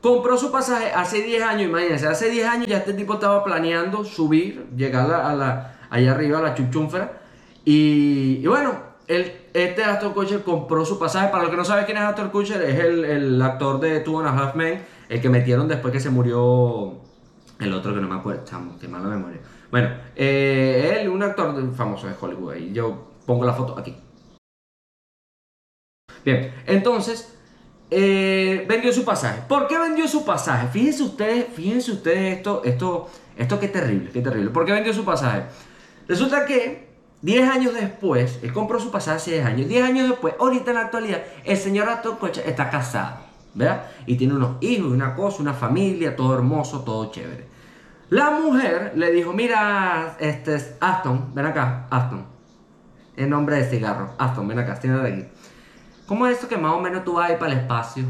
Compró 0.00 0.38
su 0.38 0.50
pasaje 0.50 0.92
hace 0.94 1.22
10 1.22 1.42
años, 1.42 1.68
imagínense, 1.68 2.06
hace 2.06 2.30
10 2.30 2.48
años 2.48 2.66
ya 2.66 2.78
este 2.78 2.94
tipo 2.94 3.14
estaba 3.14 3.44
planeando 3.44 4.02
subir, 4.02 4.66
llegar 4.74 5.12
a 5.12 5.34
la, 5.34 5.78
allá 5.90 6.12
arriba 6.12 6.38
a 6.38 6.42
la 6.42 6.54
chuchunfra. 6.54 7.20
Y, 7.66 8.40
y 8.42 8.46
bueno, 8.46 8.76
el, 9.06 9.30
este 9.52 9.84
Aston 9.84 10.12
Kutcher 10.12 10.42
compró 10.42 10.84
su 10.84 10.98
pasaje. 10.98 11.28
Para 11.28 11.44
los 11.44 11.50
que 11.50 11.56
no 11.56 11.64
saben 11.64 11.84
quién 11.84 11.96
es 11.96 12.04
Aston 12.04 12.30
Kutcher, 12.30 12.62
es 12.62 12.78
el, 12.78 13.04
el 13.04 13.42
actor 13.42 13.80
de 13.80 14.00
Two 14.00 14.20
and 14.20 14.28
a 14.28 14.38
Half 14.38 14.54
Men, 14.54 14.84
el 15.08 15.20
que 15.20 15.28
metieron 15.28 15.68
después 15.68 15.92
que 15.92 16.00
se 16.00 16.10
murió 16.10 17.00
el 17.60 17.72
otro 17.74 17.94
que 17.94 18.00
no 18.00 18.08
me 18.08 18.16
acuerdo, 18.16 18.44
chamo, 18.44 18.78
qué 18.80 18.88
mala 18.88 19.08
memoria. 19.08 19.40
Bueno, 19.70 19.90
eh, 20.16 20.98
él, 21.00 21.08
un 21.08 21.22
actor 21.22 21.74
famoso 21.74 22.06
de 22.06 22.14
Hollywood, 22.18 22.54
yo 22.72 23.12
pongo 23.26 23.44
la 23.44 23.52
foto 23.52 23.78
aquí. 23.78 23.96
Bien, 26.24 26.52
entonces 26.66 27.36
eh, 27.90 28.64
vendió 28.68 28.92
su 28.92 29.04
pasaje. 29.04 29.42
¿Por 29.48 29.68
qué 29.68 29.78
vendió 29.78 30.08
su 30.08 30.24
pasaje? 30.24 30.68
Fíjense 30.68 31.02
ustedes, 31.02 31.46
fíjense 31.54 31.92
ustedes 31.92 32.38
esto, 32.38 32.62
esto, 32.64 33.08
esto 33.36 33.60
qué 33.60 33.68
terrible, 33.68 34.10
qué 34.10 34.20
terrible. 34.20 34.50
¿Por 34.50 34.64
qué 34.64 34.72
vendió 34.72 34.92
su 34.92 35.04
pasaje? 35.04 35.44
Resulta 36.08 36.44
que 36.44 36.89
10 37.22 37.50
años 37.50 37.74
después, 37.74 38.38
él 38.42 38.52
compró 38.52 38.80
su 38.80 38.90
pasaje 38.90 39.16
hace 39.16 39.30
10 39.32 39.46
años, 39.46 39.68
10 39.68 39.84
años 39.84 40.08
después, 40.08 40.34
ahorita 40.38 40.70
en 40.70 40.76
la 40.76 40.82
actualidad, 40.82 41.22
el 41.44 41.56
señor 41.56 41.88
Aston 41.88 42.16
Kutcher 42.16 42.48
está 42.48 42.70
casado, 42.70 43.16
¿verdad? 43.54 43.84
Y 44.06 44.16
tiene 44.16 44.34
unos 44.34 44.56
hijos, 44.60 44.90
una 44.90 45.14
cosa, 45.14 45.42
una 45.42 45.52
familia, 45.52 46.16
todo 46.16 46.34
hermoso, 46.34 46.80
todo 46.80 47.10
chévere. 47.10 47.46
La 48.08 48.30
mujer 48.30 48.92
le 48.96 49.12
dijo, 49.12 49.32
mira, 49.32 50.16
este 50.18 50.54
es 50.54 50.74
Aston, 50.80 51.34
ven 51.34 51.46
acá, 51.46 51.86
Aston. 51.90 52.24
El 53.16 53.28
nombre 53.28 53.56
de 53.56 53.68
cigarro, 53.68 54.14
Aston, 54.18 54.48
ven 54.48 54.58
acá, 54.58 54.80
tiene 54.80 55.00
aquí. 55.00 55.24
¿Cómo 56.06 56.26
es 56.26 56.34
esto 56.34 56.48
que 56.48 56.56
más 56.56 56.72
o 56.72 56.80
menos 56.80 57.04
tú 57.04 57.14
vas 57.14 57.28
a 57.28 57.32
ir 57.34 57.38
para 57.38 57.52
el 57.52 57.58
espacio? 57.58 58.04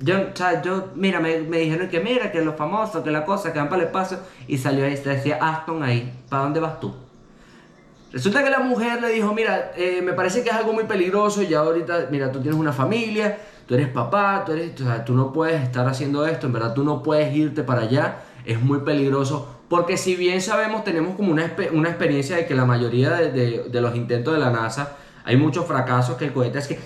Yo, 0.00 0.34
yo, 0.64 0.90
mira, 0.96 1.20
me, 1.20 1.38
me, 1.42 1.58
dijeron 1.58 1.88
que 1.88 2.00
mira, 2.00 2.32
que 2.32 2.42
los 2.42 2.56
famosos, 2.56 3.04
que 3.04 3.12
la 3.12 3.24
cosa, 3.24 3.52
que 3.52 3.60
van 3.60 3.68
para 3.68 3.82
el 3.82 3.88
espacio, 3.88 4.18
y 4.48 4.58
salió 4.58 4.84
ahí, 4.84 4.96
se 4.96 5.08
decía 5.08 5.38
Aston 5.40 5.84
ahí, 5.84 6.12
¿para 6.28 6.42
dónde 6.42 6.58
vas 6.58 6.80
tú? 6.80 6.94
Resulta 8.12 8.44
que 8.44 8.50
la 8.50 8.60
mujer 8.60 9.00
le 9.00 9.08
dijo, 9.08 9.32
mira, 9.32 9.72
eh, 9.74 10.02
me 10.02 10.12
parece 10.12 10.42
que 10.42 10.50
es 10.50 10.54
algo 10.54 10.72
muy 10.74 10.84
peligroso, 10.84 11.42
ya 11.42 11.60
ahorita, 11.60 12.08
mira, 12.10 12.30
tú 12.30 12.40
tienes 12.40 12.60
una 12.60 12.72
familia, 12.72 13.38
tú 13.66 13.74
eres 13.74 13.88
papá, 13.88 14.42
tú 14.44 14.52
eres, 14.52 14.78
o 14.80 14.84
sea, 14.84 15.04
tú 15.04 15.14
no 15.14 15.32
puedes 15.32 15.62
estar 15.62 15.86
haciendo 15.86 16.26
esto, 16.26 16.46
en 16.46 16.52
verdad 16.52 16.74
tú 16.74 16.84
no 16.84 17.02
puedes 17.02 17.34
irte 17.34 17.62
para 17.62 17.82
allá, 17.82 18.18
es 18.44 18.60
muy 18.60 18.80
peligroso, 18.80 19.48
porque 19.68 19.96
si 19.96 20.14
bien 20.14 20.42
sabemos, 20.42 20.84
tenemos 20.84 21.16
como 21.16 21.32
una, 21.32 21.50
una 21.72 21.88
experiencia 21.88 22.36
de 22.36 22.44
que 22.44 22.54
la 22.54 22.66
mayoría 22.66 23.10
de, 23.12 23.32
de, 23.32 23.64
de 23.70 23.80
los 23.80 23.96
intentos 23.96 24.34
de 24.34 24.40
la 24.40 24.50
NASA, 24.50 24.96
hay 25.24 25.36
muchos 25.36 25.64
fracasos 25.66 26.16
que 26.16 26.26
el 26.26 26.32
cohete 26.32 26.58
es 26.58 26.68
que... 26.68 26.78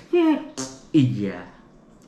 Y 0.92 1.23
ya. 1.23 1.52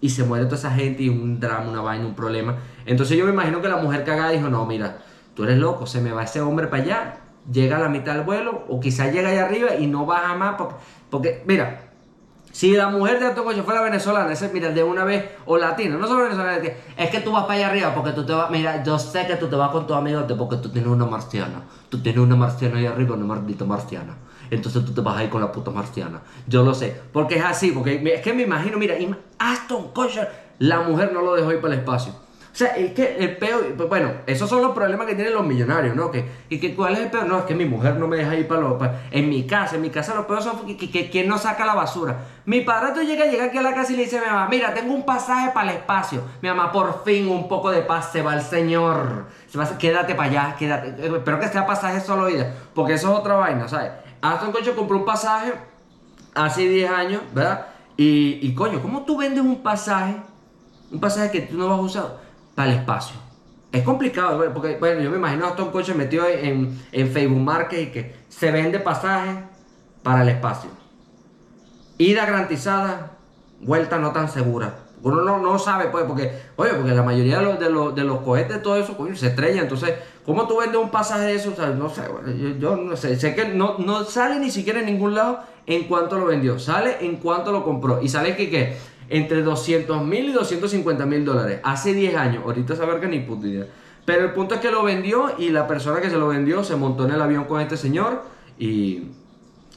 Y 0.01 0.11
se 0.11 0.23
muere 0.23 0.45
toda 0.45 0.57
esa 0.57 0.71
gente 0.71 1.03
y 1.03 1.09
un 1.09 1.41
drama, 1.41 1.69
una 1.69 1.81
vaina, 1.81 2.07
un 2.07 2.15
problema. 2.15 2.57
Entonces 2.87 3.19
yo 3.19 3.25
me 3.25 3.33
imagino 3.33 3.61
que 3.61 3.69
la 3.69 3.79
mujer 3.79 4.05
cagada 4.05 4.31
dijo, 4.31 4.49
no, 4.49 4.65
mira, 4.65 4.99
tú 5.35 5.45
eres 5.45 5.59
loco, 5.59 5.87
se 5.87 6.01
me 6.01 6.13
va 6.13 6.23
ese 6.23 6.41
hombre 6.41 6.69
para 6.69 6.83
allá, 6.83 7.17
llega 7.51 7.77
a 7.77 7.81
la 7.81 7.89
mitad 7.89 8.15
del 8.15 8.25
vuelo, 8.25 8.65
o 8.69 8.81
quizás 8.81 9.13
llega 9.13 9.31
allá 9.31 9.45
arriba 9.47 9.75
y 9.77 9.87
no 9.87 10.07
baja 10.07 10.35
más, 10.35 10.57
porque, 10.57 10.75
porque 11.11 11.43
mira, 11.47 11.83
si 12.53 12.73
la 12.73 12.89
mujer 12.89 13.21
de 13.21 13.27
Alto 13.27 13.45
Coche 13.45 13.63
fuera 13.63 13.83
venezolana, 13.83 14.33
ese, 14.33 14.51
mira, 14.53 14.71
de 14.71 14.83
una 14.83 15.05
vez, 15.05 15.25
o 15.47 15.57
latina, 15.57 15.97
no 15.97 16.07
solo 16.07 16.25
venezolana, 16.25 16.59
es 16.97 17.11
que, 17.11 17.21
tú 17.21 17.33
vas 17.33 17.45
para 17.45 17.55
allá 17.55 17.69
arriba 17.69 17.95
porque 17.95 18.13
tú 18.13 18.25
te 18.25 18.33
vas, 18.33 18.51
mira, 18.51 18.83
yo 18.83 18.99
sé 18.99 19.27
que 19.27 19.37
tú 19.37 19.49
te 19.49 19.57
vas 19.57 19.71
con 19.71 19.87
tu 19.87 19.95
amigo 19.95 20.27
porque 20.37 20.57
tú 20.57 20.69
tienes 20.71 20.91
una 20.91 21.07
marciana, 21.07 21.63
tú 21.89 22.03
tienes 22.03 22.21
una 22.21 22.37
marciana 22.37 22.79
ahí 22.79 22.87
arriba, 22.87 23.15
una 23.15 23.27
maldita 23.27 23.65
marciana 23.65 24.17
entonces 24.51 24.85
tú 24.85 24.93
te 24.93 25.01
vas 25.01 25.17
a 25.17 25.25
ir 25.25 25.31
con 25.31 25.41
la 25.41 25.53
puta 25.53 25.71
marciana. 25.71 26.23
Yo 26.47 26.63
lo 26.63 26.75
sé, 26.75 27.01
porque 27.13 27.37
es 27.37 27.45
así, 27.45 27.73
porque 27.73 28.01
es 28.15 28.21
que 28.23 28.33
me 28.33 28.43
imagino, 28.43 28.79
mira, 28.79 28.95
Aston 29.39 29.89
Kutcher, 29.93 30.31
la 30.59 30.81
mujer 30.81 31.13
no 31.13 31.23
lo 31.23 31.35
dejó 31.35 31.53
ir 31.53 31.61
para 31.61 31.75
el 31.75 31.81
espacio. 31.81 32.13
O 32.53 32.57
sea, 32.59 32.77
es 32.77 32.93
que 32.93 33.17
el 33.19 33.37
peor, 33.37 33.75
pues, 33.77 33.89
bueno, 33.89 34.11
esos 34.27 34.49
son 34.49 34.63
los 34.63 34.73
problemas 34.73 35.07
que 35.07 35.15
tienen 35.15 35.33
los 35.33 35.47
millonarios, 35.47 35.95
¿no? 35.95 36.11
Que, 36.11 36.29
y 36.49 36.59
que 36.59 36.75
cuál 36.75 36.95
es 36.95 37.01
el 37.01 37.11
peor, 37.11 37.27
no, 37.27 37.39
es 37.39 37.45
que 37.45 37.55
mi 37.55 37.65
mujer 37.65 37.97
no 37.97 38.09
me 38.09 38.17
deja 38.17 38.35
ir 38.35 38.49
para 38.49 38.63
los, 38.63 38.83
en 39.11 39.29
mi 39.29 39.47
casa, 39.47 39.77
en 39.77 39.83
mi 39.83 39.91
casa 39.91 40.15
los 40.15 40.27
peores 40.27 40.45
son 40.45 40.67
que, 40.77 41.11
que, 41.11 41.25
no 41.25 41.39
saca 41.39 41.65
la 41.65 41.75
basura. 41.75 42.17
Mi 42.47 42.63
padre 42.63 43.07
llega, 43.07 43.27
llega 43.27 43.45
aquí 43.45 43.59
a 43.59 43.63
la 43.63 43.75
casa 43.75 43.93
y 43.93 43.97
le 43.97 44.05
dice 44.05 44.19
a 44.19 44.23
mi 44.23 44.27
mamá, 44.27 44.49
mira, 44.51 44.75
tengo 44.75 44.93
un 44.93 45.05
pasaje 45.05 45.51
para 45.53 45.71
el 45.71 45.77
espacio. 45.77 46.23
Mi 46.43 46.49
mamá, 46.49 46.73
por 46.73 47.05
fin, 47.05 47.29
un 47.29 47.49
poco 47.49 47.71
de 47.71 47.83
paz, 47.83 48.11
se 48.11 48.23
va 48.23 48.35
el 48.35 48.43
señor. 48.43 49.27
Se 49.47 49.57
va, 49.57 49.79
quédate 49.79 50.15
para 50.15 50.29
allá, 50.29 50.57
quédate. 50.59 50.89
Espero 51.07 51.39
que 51.39 51.49
sea 51.49 51.67
pasaje 51.67 52.01
solo 52.01 52.29
ida, 52.29 52.53
porque 52.75 52.95
eso 52.95 53.13
es 53.13 53.19
otra 53.19 53.35
vaina, 53.35 53.69
¿sabes? 53.69 53.93
Aston 54.21 54.51
Kutcher 54.51 54.75
compró 54.75 54.97
un 54.97 55.05
pasaje 55.05 55.53
hace 56.35 56.69
10 56.69 56.91
años, 56.91 57.23
¿verdad? 57.33 57.67
Y, 57.97 58.55
coño, 58.55 58.81
¿cómo 58.81 59.03
tú 59.03 59.17
vendes 59.17 59.43
un 59.43 59.63
pasaje? 59.63 60.17
Un 60.91 61.01
pasaje 61.01 61.31
que 61.31 61.41
tú 61.43 61.57
no 61.57 61.69
vas 61.69 61.79
a 61.79 61.83
usar 61.83 62.28
para 62.59 62.73
el 62.73 62.79
espacio. 62.79 63.15
Es 63.71 63.85
complicado, 63.85 64.45
porque 64.53 64.79
bueno, 64.81 65.01
yo 65.01 65.13
me 65.13 65.19
imagino 65.19 65.47
a 65.47 65.51
Aston 65.51 65.71
Kutcher 65.71 65.95
metido 65.95 66.27
en, 66.27 66.77
en 66.91 67.09
Facebook 67.09 67.41
Market 67.41 67.81
y 67.81 67.87
que 67.93 68.17
se 68.29 68.51
vende 68.51 68.81
pasaje 68.81 69.45
para 70.03 70.23
el 70.23 70.29
espacio. 70.31 70.69
Ida 71.99 72.27
garantizada, 72.27 73.13
vuelta 73.61 73.99
no 73.99 74.11
tan 74.11 74.29
segura. 74.29 74.75
Uno 75.05 75.23
no, 75.23 75.39
no 75.39 75.57
sabe, 75.61 75.85
pues, 75.85 76.05
porque, 76.07 76.33
oye, 76.57 76.75
porque 76.75 76.91
la 76.97 77.05
mayoría 77.05 77.39
de 77.39 77.71
los, 77.71 77.95
de 77.95 78.03
los, 78.03 78.21
cohetes, 78.23 78.61
todo 78.61 78.77
eso, 78.77 78.97
se 79.15 79.29
estrella. 79.29 79.63
Entonces, 79.63 79.95
¿cómo 80.27 80.49
tú 80.49 80.59
vendes 80.59 80.81
un 80.81 80.91
pasaje 80.91 81.27
de 81.27 81.35
eso? 81.37 81.55
No 81.77 81.89
sé, 81.89 82.03
yo, 82.41 82.49
yo, 82.59 82.77
no 82.77 82.97
sé. 82.97 83.15
Sé 83.21 83.37
que 83.37 83.51
no, 83.51 83.77
no 83.79 84.03
sale 84.03 84.41
ni 84.41 84.51
siquiera 84.51 84.81
en 84.81 84.87
ningún 84.87 85.15
lado 85.15 85.39
en 85.65 85.85
cuanto 85.85 86.19
lo 86.19 86.27
vendió. 86.27 86.59
Sale 86.59 86.97
en 87.07 87.19
cuanto 87.19 87.53
lo 87.53 87.63
compró. 87.63 88.03
Y 88.03 88.09
sale 88.09 88.35
que, 88.35 88.51
¿qué? 88.51 88.77
Entre 89.09 89.43
200 89.43 90.05
mil 90.05 90.31
y 90.31 90.33
250 90.33 91.07
mil 91.07 91.25
dólares. 91.25 91.61
Hace 91.63 91.95
10 91.95 92.15
años. 92.17 92.45
Ahorita 92.45 92.77
saber 92.77 93.01
que 93.01 93.09
ni 93.09 93.21
puta 93.21 93.47
idea. 93.47 93.67
Pero 94.05 94.25
el 94.25 94.33
punto 94.33 94.55
es 94.55 94.61
que 94.61 94.71
lo 94.71 94.83
vendió 94.83 95.35
y 95.39 95.51
la 95.51 95.67
persona 95.67 96.01
que 96.01 96.09
se 96.09 96.17
lo 96.17 96.29
vendió 96.29 96.65
se 96.65 96.77
montó 96.77 97.05
en 97.05 97.13
el 97.13 97.21
avión 97.21 97.45
con 97.45 97.61
este 97.61 97.77
señor 97.77 98.23
y, 98.59 99.09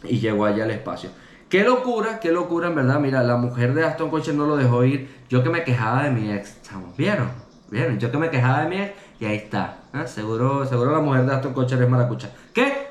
y 0.03 0.19
llegó 0.19 0.45
allá 0.45 0.63
al 0.63 0.71
espacio. 0.71 1.09
Qué 1.49 1.65
locura, 1.65 2.21
qué 2.21 2.31
locura 2.31 2.69
en 2.69 2.75
verdad. 2.75 2.99
Mira, 3.01 3.23
la 3.23 3.35
mujer 3.35 3.73
de 3.73 3.83
Aston 3.83 4.09
Kutcher 4.09 4.33
no 4.33 4.45
lo 4.45 4.55
dejó 4.55 4.85
ir. 4.85 5.09
Yo 5.27 5.43
que 5.43 5.49
me 5.49 5.65
quejaba 5.65 6.03
de 6.03 6.11
mi 6.11 6.31
ex. 6.31 6.57
¿Vieron? 6.97 7.29
¿Vieron? 7.69 7.99
Yo 7.99 8.09
que 8.09 8.17
me 8.17 8.29
quejaba 8.29 8.61
de 8.61 8.69
mi 8.69 8.77
ex 8.77 8.93
y 9.19 9.25
ahí 9.25 9.35
está. 9.35 9.79
¿eh? 9.93 10.07
Seguro, 10.07 10.65
seguro 10.65 10.91
la 10.91 11.01
mujer 11.01 11.25
de 11.25 11.33
Aston 11.33 11.53
Kutcher 11.53 11.81
es 11.81 11.89
maracucha. 11.89 12.29
¿Qué? 12.53 12.87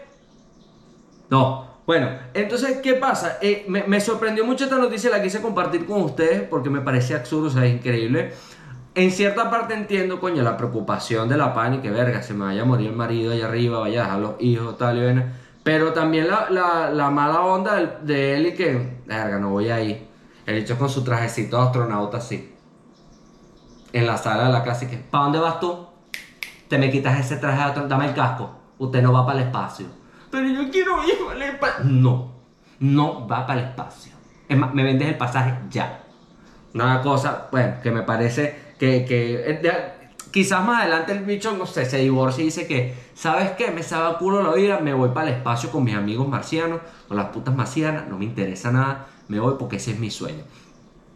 No. 1.31 1.70
Bueno, 1.91 2.09
entonces, 2.35 2.79
¿qué 2.85 2.95
pasa? 2.95 3.39
Eh, 3.43 3.67
me, 3.67 4.01
sorprendió 4.01 4.45
mucho 4.45 4.63
esta 4.63 4.79
noticia, 4.79 5.11
la 5.11 5.21
quise 5.21 5.43
compartir 5.43 5.87
con 5.87 6.03
ustedes 6.03 6.43
porque 6.43 6.71
me 6.71 6.83
parecía 6.83 7.17
absurdo, 7.17 7.49
o 7.49 7.51
sea, 7.51 7.67
es 7.67 7.75
increíble. 7.75 8.33
En 8.95 9.11
cierta 9.11 9.51
parte 9.51 9.75
entiendo, 9.75 10.21
coño, 10.21 10.45
la 10.45 10.57
preocupación 10.57 11.29
de 11.29 11.37
la 11.37 11.53
pan 11.53 11.83
que 11.83 11.91
verga, 11.91 12.23
se 12.23 12.33
me 12.33 12.45
vaya 12.45 12.63
a 12.63 12.65
morir 12.65 12.91
el 12.91 12.97
marido 12.97 13.33
allá 13.33 13.47
arriba, 13.47 13.81
vaya 13.81 14.03
a 14.03 14.05
dejar 14.05 14.21
los 14.21 14.35
hijos, 14.39 14.79
tal 14.79 14.99
y 14.99 15.03
bueno. 15.03 15.25
Pero 15.65 15.93
también 15.93 16.29
la, 16.29 17.11
mala 17.11 17.41
onda 17.41 17.99
de 18.01 18.37
él 18.37 18.47
y 18.47 18.55
que, 18.55 19.01
verga, 19.07 19.41
no 19.41 19.51
voy 19.51 19.71
ahí. 19.71 20.09
El 20.47 20.59
hecho 20.59 20.79
con 20.79 20.89
su 20.89 21.03
trajecito 21.03 21.57
de 21.57 21.63
astronauta 21.65 22.19
así. 22.19 22.55
En 23.93 24.07
la 24.07 24.17
sala 24.17 24.45
de 24.45 24.53
la 24.53 24.79
y 24.81 24.87
que, 24.87 24.97
¿para 24.97 25.25
dónde 25.25 25.41
vas 25.41 25.59
tú? 25.59 25.89
Te 26.69 26.79
me 26.79 26.89
quitas 26.89 27.19
ese 27.19 27.39
traje 27.39 27.57
de 27.57 27.65
astronauta, 27.65 27.97
dame 27.97 28.11
el 28.11 28.15
casco. 28.15 28.49
Usted 28.79 29.03
no 29.03 29.13
va 29.13 29.27
para 29.27 29.41
el 29.41 29.47
espacio. 29.47 30.00
Pero 30.31 30.47
yo 30.49 30.71
quiero 30.71 31.03
ir 31.05 31.17
al 31.31 31.43
espacio. 31.43 31.85
No, 31.85 32.33
no 32.79 33.27
va 33.27 33.47
para 33.47 33.61
el 33.61 33.69
espacio. 33.69 34.13
Es 34.49 34.57
más, 34.57 34.75
me 34.75 34.83
vendes 34.83 35.09
el 35.09 35.17
pasaje 35.17 35.55
ya. 35.71 36.05
Una 36.75 37.03
cosa, 37.03 37.49
bueno, 37.51 37.75
que 37.83 37.91
me 37.91 38.03
parece 38.03 38.75
que, 38.79 39.05
que 39.05 39.51
eh, 39.51 40.01
Quizás 40.31 40.65
más 40.65 40.83
adelante 40.83 41.13
el 41.13 41.25
bicho, 41.25 41.57
no 41.57 41.67
sé, 41.67 41.85
se 41.85 41.99
divorcia 41.99 42.43
y 42.43 42.47
dice 42.47 42.67
que, 42.69 42.95
¿sabes 43.15 43.51
qué? 43.53 43.73
Me 43.73 43.83
sabe 43.83 44.17
culo 44.19 44.43
la 44.43 44.55
vida, 44.55 44.79
me 44.79 44.95
voy 44.95 45.09
para 45.09 45.29
el 45.29 45.35
espacio 45.35 45.73
con 45.73 45.83
mis 45.83 45.97
amigos 45.97 46.29
marcianos, 46.29 46.81
con 47.09 47.17
las 47.17 47.27
putas 47.27 47.55
marcianas, 47.55 48.07
no 48.07 48.17
me 48.17 48.27
interesa 48.27 48.71
nada, 48.71 49.09
me 49.27 49.41
voy 49.41 49.55
porque 49.59 49.77
ese 49.77 49.91
es 49.93 49.99
mi 49.99 50.11
sueño. 50.11 50.45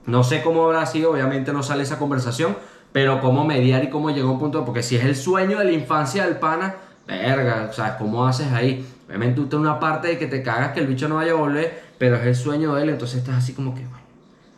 No 0.07 0.25
sé 0.25 0.43
cómo 0.43 0.65
habrá 0.65 0.85
sido, 0.87 1.13
obviamente 1.13 1.53
no 1.53 1.63
sale 1.63 1.85
esa 1.85 1.99
conversación, 1.99 2.57
pero 2.91 3.21
cómo 3.21 3.45
mediar 3.45 3.85
y 3.85 3.89
cómo 3.89 4.11
llegó 4.11 4.31
a 4.31 4.33
un 4.33 4.41
punto, 4.41 4.65
porque 4.65 4.83
si 4.83 4.97
es 4.97 5.05
el 5.05 5.15
sueño 5.15 5.61
de 5.61 5.67
la 5.67 5.73
infancia 5.73 6.25
del 6.25 6.39
pana, 6.39 6.75
verga, 7.07 7.69
o 7.71 7.73
sea, 7.73 7.97
¿cómo 7.99 8.27
haces 8.27 8.53
ahí? 8.53 8.87
Obviamente 9.07 9.41
usted 9.41 9.59
una 9.59 9.79
parte 9.79 10.09
de 10.09 10.19
que 10.19 10.27
te 10.27 10.43
cagas 10.43 10.73
que 10.73 10.81
el 10.81 10.87
bicho 10.87 11.09
no 11.09 11.17
vaya 11.17 11.33
a 11.33 11.37
volver, 11.37 11.83
pero 11.99 12.17
es 12.17 12.25
el 12.25 12.35
sueño 12.35 12.75
de 12.75 12.83
él, 12.83 12.89
entonces 12.91 13.19
estás 13.19 13.37
así 13.37 13.53
como 13.53 13.75
que, 13.75 13.83
bueno, 13.83 14.05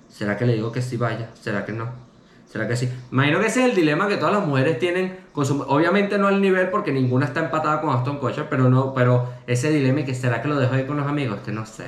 ¿será 0.09 0.37
que 0.37 0.47
le 0.47 0.55
digo 0.55 0.73
que 0.73 0.83
sí 0.83 0.97
vaya? 0.97 1.31
¿Será 1.41 1.65
que 1.65 1.73
no? 1.73 2.07
¿Será 2.51 2.69
que 2.69 2.77
sí? 2.77 2.89
Imagino 3.11 3.41
que 3.41 3.47
ese 3.47 3.65
es 3.65 3.71
el 3.71 3.77
dilema 3.77 4.07
que 4.09 4.17
todas 4.17 4.33
las 4.35 4.47
mujeres 4.47 4.79
tienen 4.79 5.19
con 5.33 5.45
su... 5.45 5.61
Obviamente 5.63 6.17
no 6.17 6.29
al 6.29 6.41
nivel 6.41 6.71
porque 6.71 6.93
ninguna 6.93 7.27
está 7.27 7.41
empatada 7.41 7.81
con 7.81 7.91
Aston 7.91 8.19
Kutcher, 8.19 8.49
pero 8.49 8.71
no, 8.71 8.95
pero 8.95 9.29
ese 9.47 9.71
dilema 9.71 10.01
y 10.01 10.05
que 10.05 10.15
será 10.15 10.41
que 10.41 10.49
lo 10.49 10.57
dejo 10.57 10.75
ahí 10.75 10.87
con 10.87 10.97
los 10.97 11.07
amigos, 11.07 11.41
que 11.45 11.53
no 11.53 11.67
sé. 11.67 11.87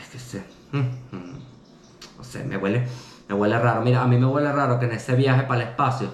Es 0.00 0.08
que 0.12 0.18
sé. 0.18 0.44
No 0.72 2.24
sé, 2.24 2.44
me 2.44 2.56
huele, 2.56 2.86
me 3.28 3.34
huele 3.34 3.58
raro. 3.58 3.82
Mira, 3.82 4.02
a 4.02 4.06
mí 4.06 4.16
me 4.16 4.26
huele 4.26 4.52
raro 4.52 4.78
que 4.78 4.86
en 4.86 4.92
ese 4.92 5.16
viaje 5.16 5.42
para 5.42 5.62
el 5.62 5.68
espacio. 5.68 6.08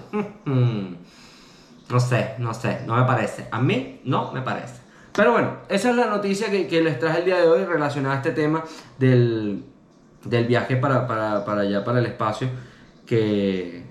No 1.89 1.99
sé, 1.99 2.35
no 2.39 2.53
sé, 2.53 2.81
no 2.85 2.95
me 2.95 3.03
parece. 3.03 3.47
A 3.51 3.61
mí 3.61 4.01
no 4.03 4.31
me 4.33 4.41
parece. 4.41 4.81
Pero 5.13 5.31
bueno, 5.31 5.57
esa 5.69 5.89
es 5.89 5.95
la 5.95 6.07
noticia 6.07 6.51
que, 6.51 6.81
les 6.81 6.99
traje 6.99 7.19
el 7.19 7.25
día 7.25 7.37
de 7.37 7.47
hoy 7.47 7.65
relacionada 7.65 8.15
a 8.15 8.17
este 8.17 8.31
tema 8.31 8.63
del, 8.99 9.63
viaje 10.23 10.75
para, 10.75 11.07
para, 11.07 11.43
para 11.45 11.61
allá, 11.61 11.83
para 11.83 11.99
el 11.99 12.05
espacio 12.05 12.49
que, 13.05 13.83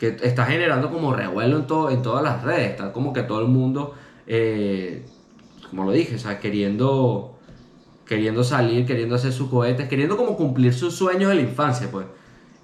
que 0.00 0.16
está 0.22 0.46
generando 0.46 0.90
como 0.90 1.12
revuelo 1.12 1.58
en, 1.58 1.66
todo, 1.66 1.90
en 1.90 2.00
todas 2.00 2.24
las 2.24 2.42
redes. 2.42 2.70
Está 2.70 2.90
como 2.90 3.12
que 3.12 3.22
todo 3.22 3.40
el 3.40 3.48
mundo, 3.48 3.94
eh, 4.26 5.04
como 5.68 5.84
lo 5.84 5.92
dije, 5.92 6.16
o 6.16 6.40
queriendo, 6.40 7.38
queriendo 8.06 8.42
salir, 8.42 8.86
queriendo 8.86 9.16
hacer 9.16 9.32
sus 9.32 9.50
cohetes, 9.50 9.88
queriendo 9.90 10.16
como 10.16 10.38
cumplir 10.38 10.72
sus 10.72 10.94
sueños 10.94 11.28
de 11.28 11.34
la 11.34 11.42
infancia, 11.42 11.90
pues. 11.92 12.06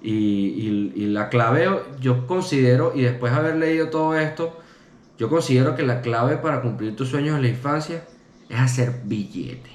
Y, 0.01 0.91
y, 0.95 1.05
la 1.07 1.29
clave, 1.29 1.67
yo 1.99 2.25
considero, 2.25 2.93
y 2.95 3.01
después 3.01 3.31
de 3.31 3.37
haber 3.39 3.55
leído 3.57 3.89
todo 3.89 4.17
esto, 4.17 4.57
yo 5.17 5.29
considero 5.29 5.75
que 5.75 5.83
la 5.83 6.01
clave 6.01 6.37
para 6.37 6.61
cumplir 6.61 6.95
tus 6.95 7.09
sueños 7.09 7.35
en 7.35 7.41
la 7.41 7.47
infancia 7.47 8.03
es 8.49 8.59
hacer 8.59 9.01
billete. 9.03 9.71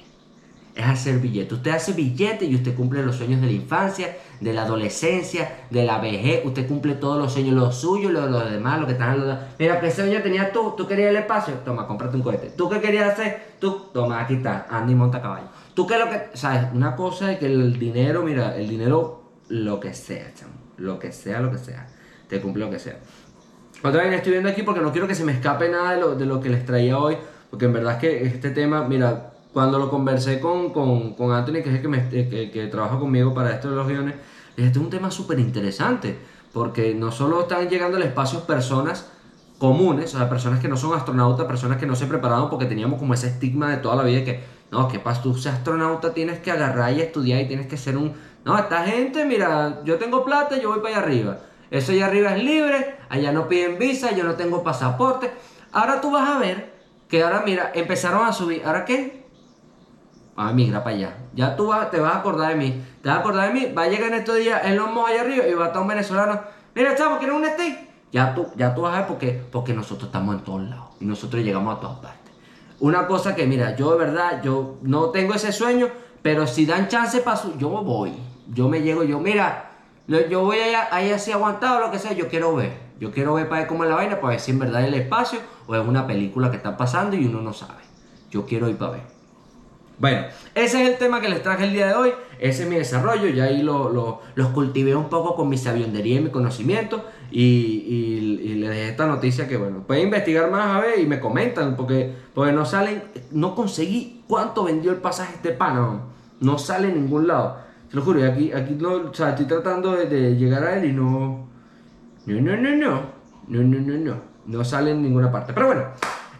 Es 0.74 0.86
hacer 0.86 1.18
billete. 1.18 1.54
Usted 1.54 1.72
hace 1.72 1.92
billete 1.92 2.46
y 2.46 2.54
usted 2.54 2.74
cumple 2.74 3.02
los 3.02 3.16
sueños 3.16 3.40
de 3.40 3.46
la 3.46 3.52
infancia, 3.52 4.16
de 4.40 4.52
la 4.52 4.62
adolescencia, 4.62 5.66
de 5.68 5.84
la 5.84 5.98
vejez, 5.98 6.44
usted 6.46 6.66
cumple 6.66 6.94
todos 6.94 7.18
los 7.18 7.32
sueños, 7.32 7.54
los 7.54 7.76
suyos, 7.76 8.10
los, 8.10 8.30
los 8.30 8.50
demás, 8.50 8.80
lo 8.80 8.86
que 8.86 8.92
están 8.92 9.20
los 9.20 9.38
Mira, 9.58 9.80
¿qué 9.80 9.90
sueño 9.90 10.22
tenías 10.22 10.52
tú? 10.52 10.74
¿Tú 10.76 10.86
querías 10.86 11.10
el 11.10 11.16
espacio? 11.16 11.54
Toma, 11.64 11.86
cómprate 11.86 12.16
un 12.16 12.22
cohete. 12.22 12.50
¿Tú 12.50 12.70
qué 12.70 12.80
querías 12.80 13.12
hacer? 13.12 13.56
Tú, 13.58 13.88
toma, 13.92 14.20
aquí 14.20 14.34
está, 14.34 14.66
Andy 14.70 14.94
monta 14.94 15.20
caballo. 15.20 15.48
¿Tú 15.74 15.86
qué 15.86 15.94
es 15.94 16.00
lo 16.00 16.08
que...? 16.08 16.30
¿Sabes? 16.34 16.68
Una 16.72 16.96
cosa 16.96 17.32
es 17.32 17.38
que 17.38 17.46
el 17.46 17.78
dinero, 17.78 18.22
mira, 18.22 18.56
el 18.56 18.68
dinero, 18.68 19.22
lo 19.48 19.80
que 19.80 19.92
sea, 19.92 20.32
chamo. 20.34 20.54
Lo 20.78 20.98
que 20.98 21.12
sea, 21.12 21.40
lo 21.40 21.50
que 21.50 21.58
sea. 21.58 21.86
Te 22.28 22.40
cumple 22.40 22.64
lo 22.64 22.70
que 22.70 22.78
sea. 22.78 22.98
Otra 23.82 24.04
vez 24.04 24.14
estoy 24.14 24.32
viendo 24.32 24.48
aquí 24.48 24.62
porque 24.62 24.80
no 24.80 24.92
quiero 24.92 25.08
que 25.08 25.14
se 25.14 25.24
me 25.24 25.32
escape 25.32 25.68
nada 25.68 25.94
de 25.94 26.00
lo, 26.00 26.14
de 26.14 26.26
lo 26.26 26.40
que 26.40 26.48
les 26.48 26.64
traía 26.64 26.98
hoy. 26.98 27.16
Porque 27.50 27.66
en 27.66 27.72
verdad 27.72 27.94
es 27.94 27.98
que 27.98 28.26
este 28.26 28.50
tema, 28.50 28.84
mira, 28.84 29.32
cuando 29.52 29.78
lo 29.78 29.90
conversé 29.90 30.40
con, 30.40 30.72
con, 30.72 31.14
con 31.14 31.32
Anthony, 31.32 31.62
que 31.62 31.68
es 31.68 31.74
el 31.74 31.82
que, 31.82 31.88
me, 31.88 32.08
que, 32.08 32.50
que 32.52 32.66
trabaja 32.68 32.98
conmigo 32.98 33.34
para 33.34 33.50
esto 33.50 33.70
de 33.70 33.76
los 33.76 33.86
guiones, 33.86 34.14
este 34.56 34.70
es 34.70 34.76
un 34.76 34.88
tema 34.88 35.10
súper 35.10 35.38
interesante, 35.38 36.16
porque 36.52 36.94
no 36.94 37.10
solo 37.10 37.42
están 37.42 37.68
llegando 37.68 37.96
al 37.96 38.04
espacio 38.04 38.40
personas 38.46 39.10
comunes, 39.58 40.14
o 40.14 40.18
sea, 40.18 40.28
personas 40.28 40.60
que 40.60 40.68
no 40.68 40.76
son 40.76 40.96
astronautas, 40.96 41.46
personas 41.46 41.78
que 41.78 41.86
no 41.86 41.94
se 41.94 42.06
prepararon 42.06 42.50
porque 42.50 42.66
teníamos 42.66 42.98
como 42.98 43.14
ese 43.14 43.28
estigma 43.28 43.70
de 43.70 43.76
toda 43.76 43.96
la 43.96 44.02
vida 44.02 44.24
que, 44.24 44.40
no, 44.70 44.88
que 44.88 44.98
para 44.98 45.20
tú 45.20 45.34
seas 45.34 45.56
astronauta 45.56 46.14
tienes 46.14 46.40
que 46.40 46.50
agarrar 46.50 46.92
y 46.92 47.00
estudiar 47.00 47.40
y 47.40 47.48
tienes 47.48 47.66
que 47.66 47.76
ser 47.76 47.96
un... 47.96 48.12
No, 48.44 48.58
esta 48.58 48.84
gente, 48.84 49.24
mira, 49.24 49.82
yo 49.84 49.98
tengo 49.98 50.24
plata, 50.24 50.58
yo 50.60 50.70
voy 50.70 50.80
para 50.80 50.96
allá 50.96 51.06
arriba. 51.06 51.38
Eso 51.72 51.90
allá 51.90 52.06
arriba 52.06 52.36
es 52.36 52.44
libre, 52.44 52.96
allá 53.08 53.32
no 53.32 53.48
piden 53.48 53.78
visa, 53.78 54.12
yo 54.12 54.22
no 54.22 54.34
tengo 54.34 54.62
pasaporte. 54.62 55.32
Ahora 55.72 56.00
tú 56.00 56.10
vas 56.10 56.28
a 56.28 56.38
ver 56.38 56.70
que 57.08 57.22
ahora, 57.22 57.42
mira, 57.44 57.72
empezaron 57.74 58.24
a 58.26 58.32
subir. 58.32 58.62
¿Ahora 58.64 58.84
qué? 58.84 59.22
a 60.36 60.52
migra 60.52 60.84
para 60.84 60.96
allá. 60.96 61.16
Ya 61.34 61.56
tú 61.56 61.70
te 61.90 61.98
vas 62.00 62.14
a 62.14 62.18
acordar 62.18 62.50
de 62.50 62.56
mí. 62.56 62.84
Te 63.02 63.08
vas 63.08 63.18
a 63.18 63.20
acordar 63.20 63.52
de 63.52 63.60
mí. 63.60 63.72
Va 63.72 63.82
a 63.82 63.88
llegar 63.88 64.12
en 64.12 64.18
estos 64.18 64.36
días 64.36 64.60
el 64.64 64.76
lomo 64.76 65.06
allá 65.06 65.22
arriba 65.22 65.46
y 65.46 65.54
va 65.54 65.64
a 65.64 65.66
estar 65.68 65.82
un 65.82 65.88
venezolano. 65.88 66.40
Mira, 66.74 66.94
chavo, 66.94 67.18
¿quieres 67.18 67.36
un 67.36 67.44
steak? 67.44 67.88
Ya 68.12 68.34
tú, 68.34 68.48
ya 68.56 68.74
tú 68.74 68.82
vas 68.82 68.94
a 68.94 68.98
ver 68.98 69.06
por 69.06 69.18
qué. 69.18 69.42
Porque 69.50 69.72
nosotros 69.74 70.08
estamos 70.08 70.34
en 70.34 70.40
todos 70.42 70.62
lados. 70.62 70.88
Y 71.00 71.04
nosotros 71.04 71.42
llegamos 71.42 71.76
a 71.76 71.80
todas 71.80 71.98
partes. 71.98 72.32
Una 72.80 73.06
cosa 73.06 73.34
que, 73.34 73.46
mira, 73.46 73.76
yo 73.76 73.92
de 73.92 73.98
verdad, 73.98 74.42
yo 74.42 74.78
no 74.82 75.10
tengo 75.10 75.34
ese 75.34 75.52
sueño. 75.52 75.88
Pero 76.22 76.46
si 76.46 76.66
dan 76.66 76.88
chance 76.88 77.20
para 77.20 77.36
su... 77.36 77.56
Yo 77.58 77.68
voy. 77.68 78.12
Yo 78.48 78.68
me 78.68 78.82
llego, 78.82 79.04
yo, 79.04 79.18
mira, 79.18 79.71
yo 80.06 80.44
voy 80.44 80.58
allá, 80.58 80.88
ahí 80.90 81.10
así 81.10 81.32
aguantado, 81.32 81.80
lo 81.80 81.90
que 81.90 81.98
sea, 81.98 82.12
yo 82.12 82.28
quiero 82.28 82.54
ver. 82.54 82.72
Yo 83.00 83.10
quiero 83.10 83.34
ver 83.34 83.48
para 83.48 83.62
ver 83.62 83.68
cómo 83.68 83.84
es 83.84 83.90
la 83.90 83.96
vaina, 83.96 84.20
para 84.20 84.28
ver 84.28 84.40
si 84.40 84.52
en 84.52 84.58
verdad 84.58 84.82
es 84.82 84.88
el 84.88 84.94
espacio 84.94 85.40
o 85.66 85.74
es 85.74 85.86
una 85.86 86.06
película 86.06 86.50
que 86.50 86.56
está 86.56 86.76
pasando 86.76 87.16
y 87.16 87.26
uno 87.26 87.40
no 87.40 87.52
sabe. 87.52 87.82
Yo 88.30 88.46
quiero 88.46 88.68
ir 88.68 88.76
para 88.76 88.92
ver. 88.92 89.02
Bueno, 89.98 90.22
ese 90.54 90.82
es 90.82 90.90
el 90.90 90.98
tema 90.98 91.20
que 91.20 91.28
les 91.28 91.42
traje 91.42 91.64
el 91.64 91.72
día 91.72 91.86
de 91.86 91.94
hoy. 91.94 92.12
Ese 92.40 92.64
es 92.64 92.68
mi 92.68 92.76
desarrollo. 92.76 93.28
Ya 93.28 93.44
ahí 93.44 93.62
lo, 93.62 94.20
los 94.34 94.48
cultivé 94.48 94.96
un 94.96 95.08
poco 95.08 95.36
con 95.36 95.48
mi 95.48 95.56
sabiondería 95.56 96.16
y 96.16 96.20
mi 96.20 96.30
conocimiento. 96.30 97.04
Y, 97.30 98.56
les 98.56 98.68
dejé 98.68 98.88
esta 98.88 99.06
noticia 99.06 99.48
que, 99.48 99.56
bueno, 99.56 99.84
pueden 99.86 100.04
investigar 100.04 100.50
más 100.50 100.76
a 100.76 100.80
ver 100.80 100.98
y 100.98 101.06
me 101.06 101.20
comentan. 101.20 101.76
Porque, 101.76 102.12
porque 102.34 102.52
no 102.52 102.64
salen, 102.64 103.02
no 103.30 103.54
conseguí 103.54 104.24
cuánto 104.26 104.64
vendió 104.64 104.90
el 104.90 104.98
pasaje 104.98 105.34
este 105.34 105.50
pana. 105.50 106.00
No 106.40 106.58
sale 106.58 106.88
en 106.88 106.94
ningún 106.94 107.28
lado. 107.28 107.58
Te 107.92 107.96
lo 107.96 108.04
juro, 108.04 108.24
aquí, 108.24 108.50
aquí 108.52 108.74
no, 108.80 109.10
o 109.10 109.12
sea, 109.12 109.30
estoy 109.30 109.44
tratando 109.44 109.92
de, 109.92 110.06
de, 110.06 110.34
llegar 110.34 110.64
a 110.64 110.78
él 110.78 110.86
y 110.86 110.92
no. 110.94 111.46
No, 112.24 112.40
no, 112.40 112.56
no, 112.56 112.74
no. 112.74 113.02
No, 113.48 113.62
no, 113.62 113.78
no, 113.80 113.98
no. 113.98 114.20
No 114.46 114.64
sale 114.64 114.92
en 114.92 115.02
ninguna 115.02 115.30
parte. 115.30 115.52
Pero 115.52 115.66
bueno, 115.66 115.84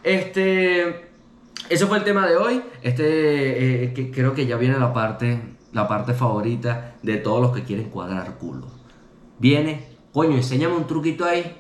este. 0.03 1.11
Eso 1.69 1.89
fue 1.89 1.99
el 1.99 2.05
tema 2.05 2.27
de 2.27 2.39
hoy. 2.39 2.63
Este, 2.81 3.85
eh, 3.85 3.93
que 3.93 4.11
creo 4.11 4.33
que 4.33 4.47
ya 4.47 4.57
viene 4.57 4.79
la 4.79 4.95
parte, 4.95 5.43
la 5.75 5.87
parte 5.87 6.15
favorita 6.15 6.95
de 7.03 7.19
todos 7.19 7.43
los 7.43 7.53
que 7.53 7.65
quieren 7.65 7.91
cuadrar 7.91 8.39
culo. 8.39 8.69
Viene, 9.39 9.89
coño, 10.11 10.37
enséñame 10.37 10.75
un 10.75 10.87
truquito 10.87 11.27
ahí. 11.27 11.55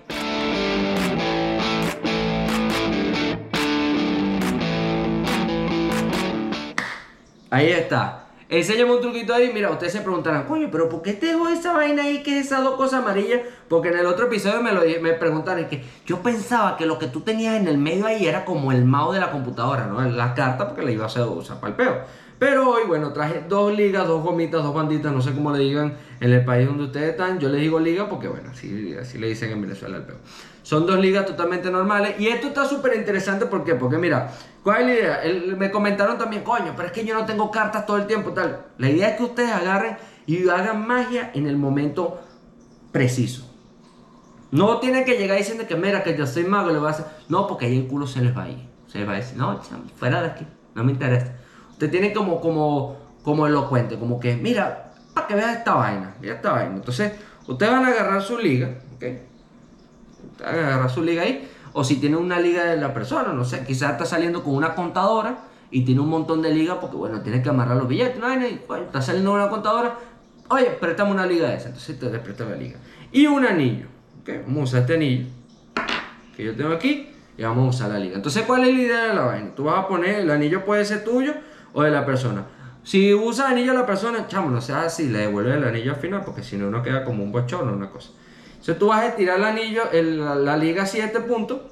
Ahí 7.50 7.68
está. 7.68 8.22
Enséñame 8.53 8.93
un 8.93 9.01
truquito 9.01 9.33
ahí. 9.33 9.51
Mira, 9.51 9.71
ustedes 9.71 9.95
se 9.95 10.03
preguntarán, 10.03 10.45
coño, 10.45 10.69
pero 10.71 10.87
¿por 10.87 11.01
qué 11.01 11.15
te 11.15 11.25
dejo 11.25 11.49
esa 11.49 11.73
vaina 11.73 12.03
ahí 12.03 12.23
que 12.23 12.38
es 12.38 12.47
esas 12.47 12.62
dos 12.62 12.77
cosas 12.77 13.01
amarillas? 13.01 13.41
Porque 13.67 13.88
en 13.88 13.97
el 13.97 14.05
otro 14.05 14.27
episodio 14.27 14.61
me, 14.61 14.73
lo, 14.73 14.83
me 15.01 15.15
preguntaron 15.15 15.65
que 15.69 15.83
yo 16.05 16.23
pensaba 16.23 16.77
que 16.77 16.85
lo 16.85 16.99
que 16.99 17.07
tú 17.07 17.23
tenías 17.23 17.59
en 17.59 17.67
el 17.67 17.79
medio 17.79 18.05
ahí 18.05 18.27
era 18.27 18.45
como 18.45 18.71
el 18.71 18.85
mouse 18.85 19.15
de 19.15 19.21
la 19.21 19.31
computadora, 19.31 19.87
¿no? 19.87 20.03
La 20.03 20.35
carta 20.35 20.69
porque 20.69 20.83
le 20.83 20.93
iba 20.93 21.05
a 21.05 21.07
hacer 21.07 21.23
usar 21.23 21.61
para 21.61 21.71
el 21.71 21.77
peo. 21.77 22.03
Pero 22.38 22.69
hoy, 22.69 22.83
bueno, 22.87 23.15
traje 23.15 23.43
dos 23.49 23.75
ligas, 23.75 24.07
dos 24.07 24.23
gomitas, 24.23 24.62
dos 24.62 24.75
banditas, 24.75 25.15
no 25.15 25.23
sé 25.23 25.33
cómo 25.33 25.51
le 25.51 25.61
digan 25.61 25.97
en 26.21 26.31
el 26.31 26.45
país 26.45 26.67
donde 26.67 26.85
ustedes 26.85 27.12
están. 27.12 27.38
Yo 27.38 27.49
les 27.49 27.62
digo 27.62 27.81
liga 27.81 28.11
porque, 28.11 28.29
bueno, 28.29 28.51
así, 28.51 28.95
así 29.01 29.17
le 29.17 29.29
dicen 29.29 29.51
en 29.51 29.62
Venezuela 29.62 29.97
al 29.97 30.05
peo. 30.05 30.17
Son 30.62 30.87
dos 30.87 30.98
ligas 30.98 31.27
totalmente 31.27 31.70
normales. 31.70 32.14
Y 32.18 32.29
esto 32.29 32.48
está 32.48 32.66
súper 32.66 32.96
interesante, 32.96 33.46
¿por 33.46 33.64
qué? 33.64 33.75
Porque, 33.75 33.98
mira, 33.98 34.33
¿cuál 34.62 34.88
es 34.88 35.05
la 35.05 35.27
idea? 35.27 35.57
me 35.57 35.70
comentaron 35.70 36.18
también, 36.18 36.42
coño, 36.42 36.72
pero 36.77 36.88
es 36.88 36.92
que 36.92 37.05
yo 37.05 37.14
no 37.14 37.27
tengo 37.27 37.51
cartas 37.51 37.85
todo 37.85 37.96
el 37.96 38.07
tiempo, 38.07 38.33
tal. 38.33 38.66
La 38.79 38.88
idea 38.88 39.09
es 39.09 39.16
que 39.16 39.25
ustedes 39.25 39.51
agarren 39.51 39.96
y 40.27 40.48
hagan 40.48 40.87
magia 40.87 41.31
en 41.35 41.46
el 41.46 41.57
momento 41.57 42.20
preciso. 42.92 43.48
No 44.51 44.79
tienen 44.81 45.05
que 45.05 45.16
llegar 45.16 45.38
diciendo 45.38 45.66
que, 45.66 45.75
mira, 45.77 46.03
que 46.03 46.16
yo 46.16 46.27
soy 46.27 46.44
mago, 46.44 46.70
le 46.70 46.79
voy 46.79 46.88
a 46.88 46.90
hacer. 46.90 47.07
No, 47.29 47.46
porque 47.46 47.66
ahí 47.66 47.79
el 47.79 47.87
culo 47.87 48.07
se 48.07 48.20
les 48.20 48.37
va 48.37 48.44
a 48.44 48.51
ir. 48.51 48.68
Se 48.87 48.98
les 48.98 49.09
va 49.09 49.14
a 49.14 49.16
decir, 49.16 49.37
no, 49.38 49.59
fuera 49.96 50.20
de 50.20 50.29
aquí, 50.29 50.46
no 50.75 50.85
me 50.85 50.92
interesa. 50.92 51.33
Usted 51.70 51.90
tiene 51.90 52.12
como, 52.12 52.40
como, 52.40 52.98
como 53.22 53.46
elocuente, 53.46 53.98
como 53.98 54.20
que, 54.20 54.37
mira, 54.37 54.92
para 55.14 55.27
que 55.27 55.35
veas 55.35 55.57
esta 55.57 55.75
vaina, 55.75 56.14
mira 56.20 56.35
esta 56.35 56.53
vaina. 56.53 56.77
Entonces, 56.77 57.12
ustedes 57.46 57.72
van 57.72 57.87
a 57.87 57.88
agarrar 57.88 58.22
su 58.22 58.38
liga, 58.38 58.79
¿ok? 58.94 59.05
A 60.44 60.50
agarrar 60.50 60.90
su 60.90 61.02
liga 61.02 61.22
ahí. 61.22 61.48
O 61.72 61.85
si 61.85 61.96
tiene 61.96 62.16
una 62.16 62.38
liga 62.38 62.64
de 62.64 62.76
la 62.76 62.92
persona, 62.92 63.33
no 63.33 63.44
sé, 63.44 63.64
quizás 63.64 63.92
está 63.92 64.05
saliendo 64.05 64.42
con 64.42 64.55
una 64.55 64.74
contadora 64.74 65.44
y 65.70 65.85
tiene 65.85 66.02
un 66.02 66.11
montón 66.11 66.42
de 66.42 66.52
ligas 66.52 66.76
porque, 66.81 66.96
bueno, 66.96 67.22
tiene 67.22 67.42
que 67.42 67.48
amarrar 67.48 67.78
los 67.78 67.88
billetes, 67.88 68.18
¿no? 68.20 68.31
Y, 68.35 68.61
bueno, 68.68 68.85
está 68.85 69.00
saliendo 69.00 69.33
una 69.33 69.48
contadora, 69.48 69.96
oye, 70.48 70.66
préstame 70.78 71.12
una 71.12 71.26
liga 71.26 71.48
de 71.48 71.57
esa. 71.57 71.68
Entonces 71.68 71.98
te 71.98 72.07
presta 72.18 72.44
la 72.44 72.57
liga. 72.57 72.78
Y 73.11 73.26
un 73.26 73.46
anillo, 73.46 73.87
¿ok? 74.20 74.46
Vamos 74.46 74.61
a 74.61 74.62
usar 74.64 74.81
este 74.83 74.94
anillo 74.94 75.26
que 76.37 76.44
yo 76.44 76.55
tengo 76.55 76.72
aquí 76.72 77.09
y 77.37 77.42
vamos 77.42 77.66
a 77.66 77.68
usar 77.70 77.90
la 77.90 77.98
liga. 77.98 78.16
Entonces, 78.16 78.44
¿cuál 78.46 78.64
es 78.64 78.74
la 78.74 78.83
idea 78.83 79.05
de 79.09 79.14
la 79.14 79.24
vaina? 79.24 79.55
Tú 79.55 79.64
vas 79.64 79.85
a 79.85 79.88
poner, 79.88 80.20
el 80.20 80.31
anillo 80.31 80.64
puede 80.64 80.85
ser 80.85 81.05
tuyo 81.05 81.35
o 81.72 81.83
de 81.83 81.90
la 81.90 82.05
persona. 82.05 82.44
Si 82.85 83.14
usa 83.14 83.48
anillo 83.48 83.72
de 83.72 83.78
la 83.78 83.87
persona, 83.87 84.26
chamo, 84.26 84.50
no 84.50 84.61
sea 84.61 84.83
así, 84.83 85.09
le 85.09 85.20
devuelve 85.20 85.55
el 85.55 85.64
anillo 85.64 85.92
al 85.92 86.00
final 86.00 86.22
porque 86.24 86.42
si 86.42 86.57
no, 86.57 86.70
no 86.70 86.83
queda 86.83 87.05
como 87.05 87.22
un 87.22 87.33
bochorno, 87.33 87.72
una 87.72 87.90
cosa. 87.90 88.11
Entonces 88.62 88.79
tú 88.79 88.87
vas 88.87 89.01
a 89.01 89.09
estirar 89.09 89.38
el 89.38 89.44
anillo, 89.44 89.83
la, 89.92 90.57
liga 90.57 90.85
a 90.85 90.87
7 90.87 91.18
puntos 91.22 91.62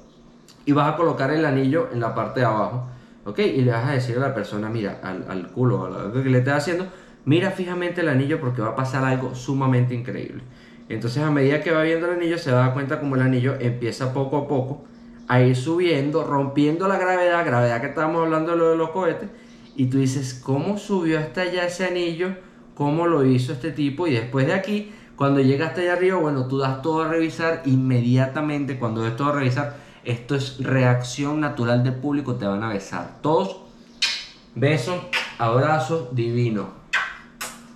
y 0.65 0.73
vas 0.73 0.93
a 0.93 0.97
colocar 0.97 1.31
el 1.31 1.45
anillo 1.45 1.87
en 1.93 2.01
la 2.01 2.13
parte 2.13 2.41
de 2.41 2.45
abajo. 2.45 2.85
¿Ok? 3.23 3.39
Y 3.39 3.61
le 3.61 3.71
vas 3.71 3.87
a 3.87 3.93
decir 3.93 4.17
a 4.17 4.19
la 4.19 4.35
persona, 4.35 4.67
mira, 4.67 4.99
al, 5.01 5.47
culo, 5.51 5.85
a 5.85 5.89
lo 5.89 6.11
que 6.11 6.29
le 6.29 6.39
estés 6.39 6.53
haciendo, 6.53 6.87
mira 7.23 7.51
fijamente 7.51 8.01
el 8.01 8.09
anillo 8.09 8.41
porque 8.41 8.61
va 8.61 8.71
a 8.71 8.75
pasar 8.75 9.05
algo 9.05 9.33
sumamente 9.35 9.95
increíble. 9.95 10.43
Entonces 10.89 11.23
a 11.23 11.31
medida 11.31 11.61
que 11.61 11.71
va 11.71 11.81
viendo 11.83 12.07
el 12.07 12.15
anillo 12.17 12.37
se 12.37 12.51
va 12.51 12.65
a 12.65 12.73
cuenta 12.73 12.99
como 12.99 13.15
el 13.15 13.21
anillo 13.21 13.55
empieza 13.57 14.11
poco 14.11 14.39
a 14.39 14.47
poco 14.49 14.83
a 15.29 15.39
ir 15.39 15.55
subiendo, 15.55 16.25
rompiendo 16.25 16.89
la 16.89 16.97
gravedad, 16.97 17.45
gravedad 17.45 17.79
que 17.79 17.87
estábamos 17.87 18.25
hablando 18.25 18.51
de 18.51 18.57
lo 18.57 18.71
de 18.71 18.75
los 18.75 18.89
cohetes, 18.89 19.29
y 19.77 19.85
tú 19.85 19.99
dices, 19.99 20.33
¿cómo 20.43 20.77
subió 20.77 21.19
hasta 21.19 21.43
allá 21.43 21.67
ese 21.67 21.85
anillo? 21.85 22.35
¿Cómo 22.75 23.07
lo 23.07 23.23
hizo 23.23 23.53
este 23.53 23.71
tipo? 23.71 24.07
Y 24.07 24.11
después 24.11 24.45
de 24.45 24.53
aquí, 24.53 24.91
cuando 25.21 25.39
llega 25.39 25.67
hasta 25.67 25.81
allá 25.81 25.93
arriba, 25.93 26.17
bueno, 26.17 26.47
tú 26.47 26.57
das 26.57 26.81
todo 26.81 27.03
a 27.03 27.07
revisar 27.07 27.61
inmediatamente, 27.65 28.79
cuando 28.79 29.03
des 29.03 29.15
todo 29.15 29.29
a 29.29 29.33
revisar, 29.33 29.75
esto 30.03 30.33
es 30.33 30.57
reacción 30.57 31.39
natural 31.39 31.83
del 31.83 31.93
público, 31.93 32.37
te 32.37 32.47
van 32.47 32.63
a 32.63 32.69
besar. 32.69 33.19
Todos, 33.21 33.57
besos, 34.55 34.99
abrazos, 35.37 36.15
divino. 36.15 36.69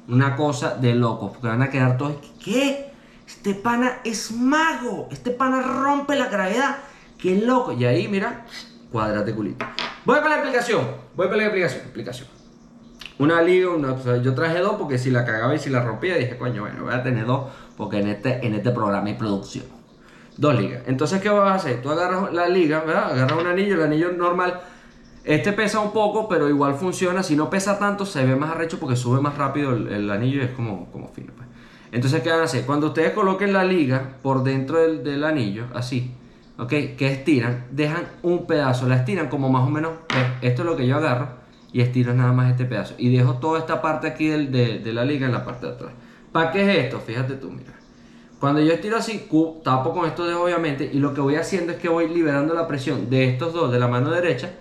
Una 0.08 0.36
cosa 0.36 0.74
de 0.74 0.96
locos, 0.96 1.34
porque 1.34 1.46
van 1.46 1.62
a 1.62 1.70
quedar 1.70 2.00
todos, 2.00 2.16
¿qué? 2.44 2.92
Este 3.28 3.54
pana 3.54 4.00
es 4.04 4.32
mago, 4.32 5.08
este 5.12 5.30
pana 5.30 5.62
rompe 5.62 6.16
la 6.16 6.30
gravedad, 6.30 6.78
qué 7.20 7.36
loco. 7.36 7.74
Y 7.74 7.86
ahí, 7.86 8.08
mira, 8.08 8.44
cuadrate 8.92 9.36
culito. 9.36 9.64
Voy 10.04 10.20
con 10.20 10.32
la 10.32 10.38
explicación. 10.38 10.88
Voy 11.16 11.28
con 11.28 11.38
la 11.38 11.44
explicación. 11.44 11.82
Explicación. 11.84 12.45
Una 13.18 13.42
liga, 13.42 13.70
una, 13.70 13.96
yo 14.22 14.34
traje 14.36 14.60
dos 14.60 14.74
porque 14.74 14.98
si 14.98 15.10
la 15.10 15.24
cagaba 15.24 15.56
y 15.56 15.60
si 15.60 15.70
la 15.70 15.82
rompía, 15.82 16.18
dije, 16.18 16.38
coño, 16.38 16.64
bueno, 16.64 16.84
voy 16.84 16.94
a 16.94 17.02
tener 17.02 17.26
dos 17.26 17.46
porque 17.78 18.00
en 18.00 18.08
este, 18.08 18.46
en 18.46 18.54
este 18.54 18.72
programa 18.72 19.08
hay 19.08 19.14
producción. 19.14 19.66
Dos 20.38 20.60
ligas. 20.60 20.84
Entonces, 20.86 21.22
¿qué 21.22 21.30
vas 21.30 21.50
a 21.50 21.56
hacer? 21.56 21.82
Tú 21.82 21.90
agarras 21.90 22.34
la 22.34 22.50
liga, 22.50 22.82
¿verdad? 22.82 23.14
Agarras 23.14 23.40
un 23.40 23.48
anillo, 23.48 23.76
el 23.76 23.84
anillo 23.84 24.12
normal. 24.12 24.60
Este 25.24 25.54
pesa 25.54 25.80
un 25.80 25.94
poco, 25.94 26.28
pero 26.28 26.50
igual 26.50 26.76
funciona. 26.76 27.24
Si 27.24 27.38
no 27.38 27.50
pesa 27.50 27.80
tanto, 27.80 28.06
se 28.06 28.26
ve 28.26 28.36
más 28.36 28.52
arrecho 28.52 28.80
porque 28.80 28.98
sube 28.98 29.22
más 29.22 29.38
rápido 29.38 29.72
el, 29.74 30.12
anillo 30.12 30.42
y 30.42 30.46
es 30.46 30.52
como, 30.52 30.92
como 30.92 31.08
fino. 31.08 31.32
Pues. 31.38 31.48
Entonces, 31.94 32.22
¿qué 32.22 32.30
van 32.30 32.42
a 32.42 32.44
hacer? 32.44 32.66
Cuando 32.66 32.88
ustedes 32.88 33.14
coloquen 33.14 33.54
la 33.54 33.64
liga 33.64 34.18
por 34.22 34.44
dentro 34.44 34.82
del, 34.82 35.06
del 35.06 35.24
anillo, 35.24 35.68
así, 35.74 36.12
¿ok? 36.58 36.68
Que 36.68 37.08
estiran, 37.08 37.68
dejan 37.72 38.04
un 38.24 38.46
pedazo, 38.46 38.90
la 38.90 38.98
estiran 38.98 39.30
como 39.30 39.50
más 39.50 39.64
o 39.66 39.70
menos, 39.70 39.94
esto 40.42 40.64
es 40.64 40.66
lo 40.66 40.76
que 40.76 40.86
yo 40.86 40.98
agarro 40.98 41.35
y 41.76 41.82
estiro 41.82 42.14
nada 42.14 42.32
más 42.32 42.52
este 42.52 42.64
pedazo 42.64 42.96
y 42.98 43.14
dejo 43.14 43.34
toda 43.34 43.60
esta 43.60 43.82
parte 43.82 44.08
aquí 44.08 44.28
del, 44.28 44.50
de, 44.50 44.94
la 44.94 45.04
liga 45.04 45.26
en 45.26 45.34
la 45.34 45.44
parte 45.44 45.66
de 45.66 45.74
atrás. 45.74 45.92
¿Para 46.32 46.50
qué 46.50 46.62
es 46.62 46.86
esto? 46.86 47.02
Fíjate 47.02 47.34
tú, 47.34 47.52
mira. 47.52 47.74
Cuando 48.40 48.62
yo 48.62 48.72
estiro 48.72 48.96
así, 48.96 49.28
tapo 49.62 49.92
con 49.92 50.06
estos 50.06 50.26
dedos 50.26 50.42
obviamente 50.42 50.90
y 50.94 51.00
lo 51.00 51.14
que 51.14 51.20
voy 51.20 51.36
haciendo 51.36 51.74
es 51.74 51.78
que 51.78 51.90
voy 51.90 52.08
liberando 52.08 52.54
la 52.54 52.66
presión 52.66 53.10
de 53.10 53.28
estos 53.28 53.52
dos 53.52 53.74
de 53.74 53.80
la 53.80 53.90
mano 53.90 54.10
derecha 54.10 54.52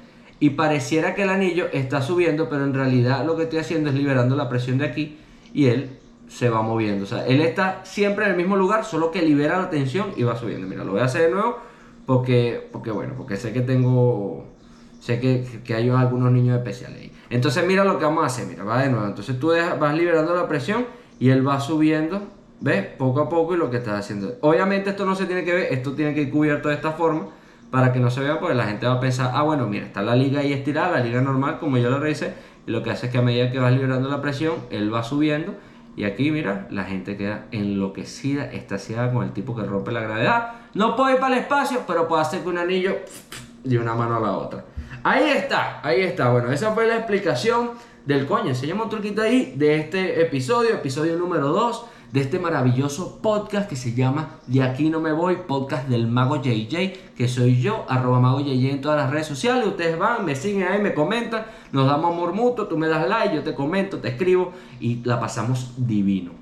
y 0.41 0.51
pareciera 0.51 1.15
que 1.15 1.23
el 1.23 1.29
anillo 1.29 1.67
está 1.73 2.03
subiendo, 2.03 2.49
pero 2.49 2.65
en 2.65 2.75
realidad 2.75 3.25
lo 3.25 3.37
que 3.37 3.45
estoy 3.45 3.61
haciendo 3.61 3.91
es 3.91 3.95
liberando 3.95 4.35
la 4.35 4.49
presión 4.49 4.79
de 4.79 4.87
aquí 4.87 5.17
y 5.53 5.67
él 5.67 6.01
se 6.27 6.49
va 6.49 6.63
moviendo. 6.63 7.05
O 7.05 7.07
sea, 7.07 7.25
él 7.29 7.43
está 7.43 7.83
siempre 7.85 8.25
en 8.25 8.33
el 8.33 8.37
mismo 8.37 8.57
lugar, 8.57 8.85
solo 8.85 9.13
que 9.13 9.23
libera 9.23 9.61
la 9.61 9.71
tensión 9.71 10.09
y 10.17 10.25
va 10.25 10.37
subiendo. 10.37 10.67
Mira, 10.67 10.83
lo 10.83 10.91
voy 10.91 11.01
a 11.01 11.05
hacer 11.05 11.29
de 11.29 11.31
nuevo 11.31 11.59
porque, 12.07 12.69
porque 12.73 12.91
bueno, 12.91 13.15
porque 13.17 13.37
sé 13.37 13.53
que 13.53 13.61
tengo, 13.61 14.49
sé 15.05 15.21
que, 15.21 15.45
que 15.63 15.75
hay 15.75 15.91
algunos 15.91 16.33
niños 16.33 16.57
especiales 16.57 16.99
ahí. 16.99 17.13
Entonces 17.29 17.67
mira 17.67 17.85
lo 17.85 17.99
que 17.99 18.07
vamos 18.07 18.23
a 18.23 18.27
hacer, 18.27 18.47
mira, 18.47 18.65
va 18.65 18.83
de 18.83 18.89
nuevo. 18.89 19.05
Entonces 19.05 19.39
tú 19.39 19.53
vas 19.79 19.95
liberando 19.95 20.35
la 20.35 20.49
presión 20.49 20.87
y 21.21 21.29
él 21.29 21.47
va 21.47 21.61
subiendo, 21.61 22.23
¿ves? 22.61 22.87
Poco 22.97 23.21
a 23.21 23.29
poco 23.29 23.55
y 23.55 23.59
lo 23.59 23.71
que 23.71 23.77
estás 23.77 24.01
haciendo. 24.01 24.39
Obviamente 24.41 24.89
esto 24.89 25.05
no 25.05 25.15
se 25.15 25.27
tiene 25.27 25.45
que 25.45 25.53
ver, 25.53 25.73
esto 25.75 25.93
tiene 25.93 26.15
que 26.15 26.23
ir 26.23 26.31
cubierto 26.31 26.71
de 26.71 26.77
esta 26.77 26.93
forma 26.93 27.27
para 27.71 27.93
que 27.93 28.01
no 28.01 28.11
se 28.11 28.21
vea, 28.21 28.41
porque 28.41 28.55
la 28.55 28.65
gente 28.65 28.87
va 28.87 28.95
a 28.95 29.01
pensar, 29.01 29.33
ah, 29.35 29.43
bueno, 29.43 29.67
mira, 29.67 29.85
está 29.85 30.01
la 30.01 30.17
liga 30.17 30.41
ahí 30.41 30.55
estirada, 30.55 30.93
la 30.93 31.05
liga 31.05 31.21
normal, 31.21 31.59
como 31.59 31.77
yo 31.77 31.91
lo 31.91 31.99
revisé, 31.99 32.33
y 32.67 32.71
lo 32.71 32.83
que 32.83 32.91
hace 32.91 33.07
es 33.07 33.13
que 33.13 33.19
a 33.19 33.23
medida 33.23 33.51
que 33.51 33.59
vas 33.59 33.75
liberando 33.75 34.09
la 34.09 34.23
presión, 34.23 34.55
él 34.71 34.95
va 34.95 35.03
subiendo 35.03 35.55
y 35.97 36.05
aquí, 36.05 36.31
mira, 36.31 36.67
la 36.71 36.85
gente 36.85 37.19
queda 37.19 37.47
enloquecida, 37.53 38.47
estaciada 38.47 39.13
con 39.13 39.23
el 39.25 39.33
tipo 39.33 39.55
que 39.55 39.63
rompe 39.65 39.93
la 39.93 40.01
gravedad. 40.01 40.53
No 40.73 40.97
puede 40.97 41.15
ir 41.15 41.21
para 41.21 41.37
el 41.37 41.43
espacio, 41.43 41.83
pero 41.87 42.09
puede 42.09 42.23
hacer 42.23 42.43
que 42.43 42.49
un 42.49 42.59
anillo 42.59 42.97
de 43.63 43.79
una 43.79 43.95
mano 43.95 44.17
a 44.17 44.21
la 44.21 44.33
otra. 44.37 44.65
Ahí 45.07 45.29
está, 45.29 45.81
ahí 45.83 46.01
está. 46.01 46.31
Bueno, 46.31 46.51
esa 46.51 46.73
fue 46.73 46.87
la 46.87 46.97
explicación 46.97 47.73
del 48.07 48.25
coño. 48.25 48.55
Se 48.55 48.67
llama 48.67 48.85
un 48.85 48.89
truquito 48.89 49.21
ahí 49.21 49.53
de 49.55 49.77
este 49.77 50.23
episodio, 50.23 50.71
episodio 50.71 51.19
número 51.19 51.49
2 51.49 51.85
de 52.11 52.23
este 52.23 52.39
maravilloso 52.39 53.19
podcast 53.21 53.69
que 53.69 53.77
se 53.77 53.93
llama 53.93 54.39
De 54.47 54.63
aquí 54.63 54.89
no 54.89 55.01
me 55.01 55.13
voy, 55.13 55.41
podcast 55.47 55.89
del 55.89 56.07
mago 56.07 56.37
JJ, 56.37 57.13
que 57.15 57.29
soy 57.29 57.61
yo, 57.61 57.85
arroba 57.87 58.19
mago 58.19 58.41
JJ 58.41 58.71
en 58.71 58.81
todas 58.81 58.97
las 58.97 59.11
redes 59.11 59.27
sociales. 59.27 59.67
Ustedes 59.67 59.99
van, 59.99 60.25
me 60.25 60.35
siguen 60.35 60.69
ahí, 60.69 60.81
me 60.81 60.95
comentan, 60.95 61.45
nos 61.71 61.87
damos 61.87 62.11
amor 62.11 62.33
mutuo, 62.33 62.67
tú 62.67 62.79
me 62.79 62.89
das 62.89 63.07
like, 63.07 63.35
yo 63.35 63.43
te 63.43 63.55
comento, 63.55 63.99
te 63.99 64.09
escribo 64.09 64.53
y 64.81 65.05
la 65.05 65.21
pasamos 65.21 65.75
divino. 65.77 66.33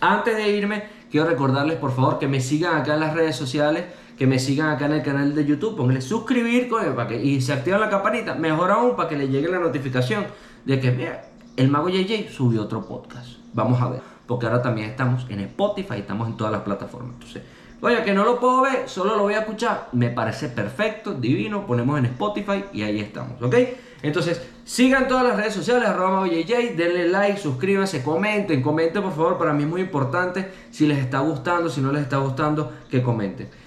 Antes 0.00 0.34
de 0.34 0.48
irme, 0.48 0.84
quiero 1.10 1.26
recordarles 1.26 1.76
por 1.76 1.94
favor 1.94 2.18
que 2.18 2.26
me 2.26 2.40
sigan 2.40 2.74
acá 2.74 2.94
en 2.94 3.00
las 3.00 3.12
redes 3.12 3.36
sociales, 3.36 3.84
que 4.22 4.26
me 4.28 4.38
sigan 4.38 4.68
acá 4.68 4.86
en 4.86 4.92
el 4.92 5.02
canal 5.02 5.34
de 5.34 5.44
YouTube, 5.44 5.76
pónganle 5.76 6.00
suscribir 6.00 6.70
para 6.70 7.08
que, 7.08 7.20
y 7.20 7.40
se 7.40 7.52
activan 7.52 7.80
la 7.80 7.90
campanita, 7.90 8.36
mejor 8.36 8.70
aún 8.70 8.94
para 8.94 9.08
que 9.08 9.16
les 9.16 9.28
llegue 9.28 9.48
la 9.48 9.58
notificación 9.58 10.26
de 10.64 10.78
que, 10.78 11.12
el 11.56 11.68
mago 11.68 11.88
JJ 11.88 12.30
subió 12.30 12.62
otro 12.62 12.86
podcast. 12.86 13.30
Vamos 13.52 13.82
a 13.82 13.88
ver 13.88 14.00
porque 14.28 14.46
ahora 14.46 14.62
también 14.62 14.90
estamos 14.90 15.26
en 15.28 15.40
Spotify, 15.40 15.94
estamos 15.96 16.28
en 16.28 16.36
todas 16.36 16.52
las 16.52 16.62
plataformas. 16.62 17.14
Entonces, 17.14 17.42
oye, 17.80 18.00
que 18.04 18.14
no 18.14 18.22
lo 18.22 18.38
puedo 18.38 18.62
ver, 18.62 18.88
solo 18.88 19.16
lo 19.16 19.24
voy 19.24 19.34
a 19.34 19.40
escuchar, 19.40 19.88
me 19.90 20.10
parece 20.10 20.46
perfecto, 20.46 21.14
divino, 21.14 21.66
ponemos 21.66 21.98
en 21.98 22.04
Spotify 22.04 22.66
y 22.72 22.82
ahí 22.82 23.00
estamos, 23.00 23.42
¿ok? 23.42 23.56
Entonces, 24.02 24.40
sigan 24.64 25.08
todas 25.08 25.26
las 25.26 25.36
redes 25.36 25.54
sociales, 25.54 25.88
arroba 25.88 26.28
JJ, 26.28 26.76
denle 26.76 27.08
like, 27.08 27.40
suscríbanse, 27.40 28.04
comenten, 28.04 28.62
comenten 28.62 29.02
por 29.02 29.16
favor, 29.16 29.36
para 29.36 29.52
mí 29.52 29.64
es 29.64 29.68
muy 29.68 29.80
importante 29.80 30.48
si 30.70 30.86
les 30.86 30.98
está 30.98 31.18
gustando, 31.18 31.68
si 31.68 31.80
no 31.80 31.90
les 31.90 32.02
está 32.02 32.18
gustando, 32.18 32.72
que 32.88 33.02
comenten. 33.02 33.61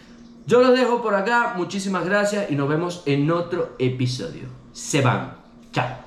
Yo 0.47 0.62
los 0.62 0.77
dejo 0.77 1.01
por 1.01 1.15
acá, 1.15 1.53
muchísimas 1.58 2.05
gracias 2.05 2.51
y 2.51 2.55
nos 2.55 2.69
vemos 2.69 3.01
en 3.08 3.31
otro 3.31 3.75
episodio. 3.79 4.43
Se 4.73 5.01
van. 5.01 5.38
Chao. 5.71 6.05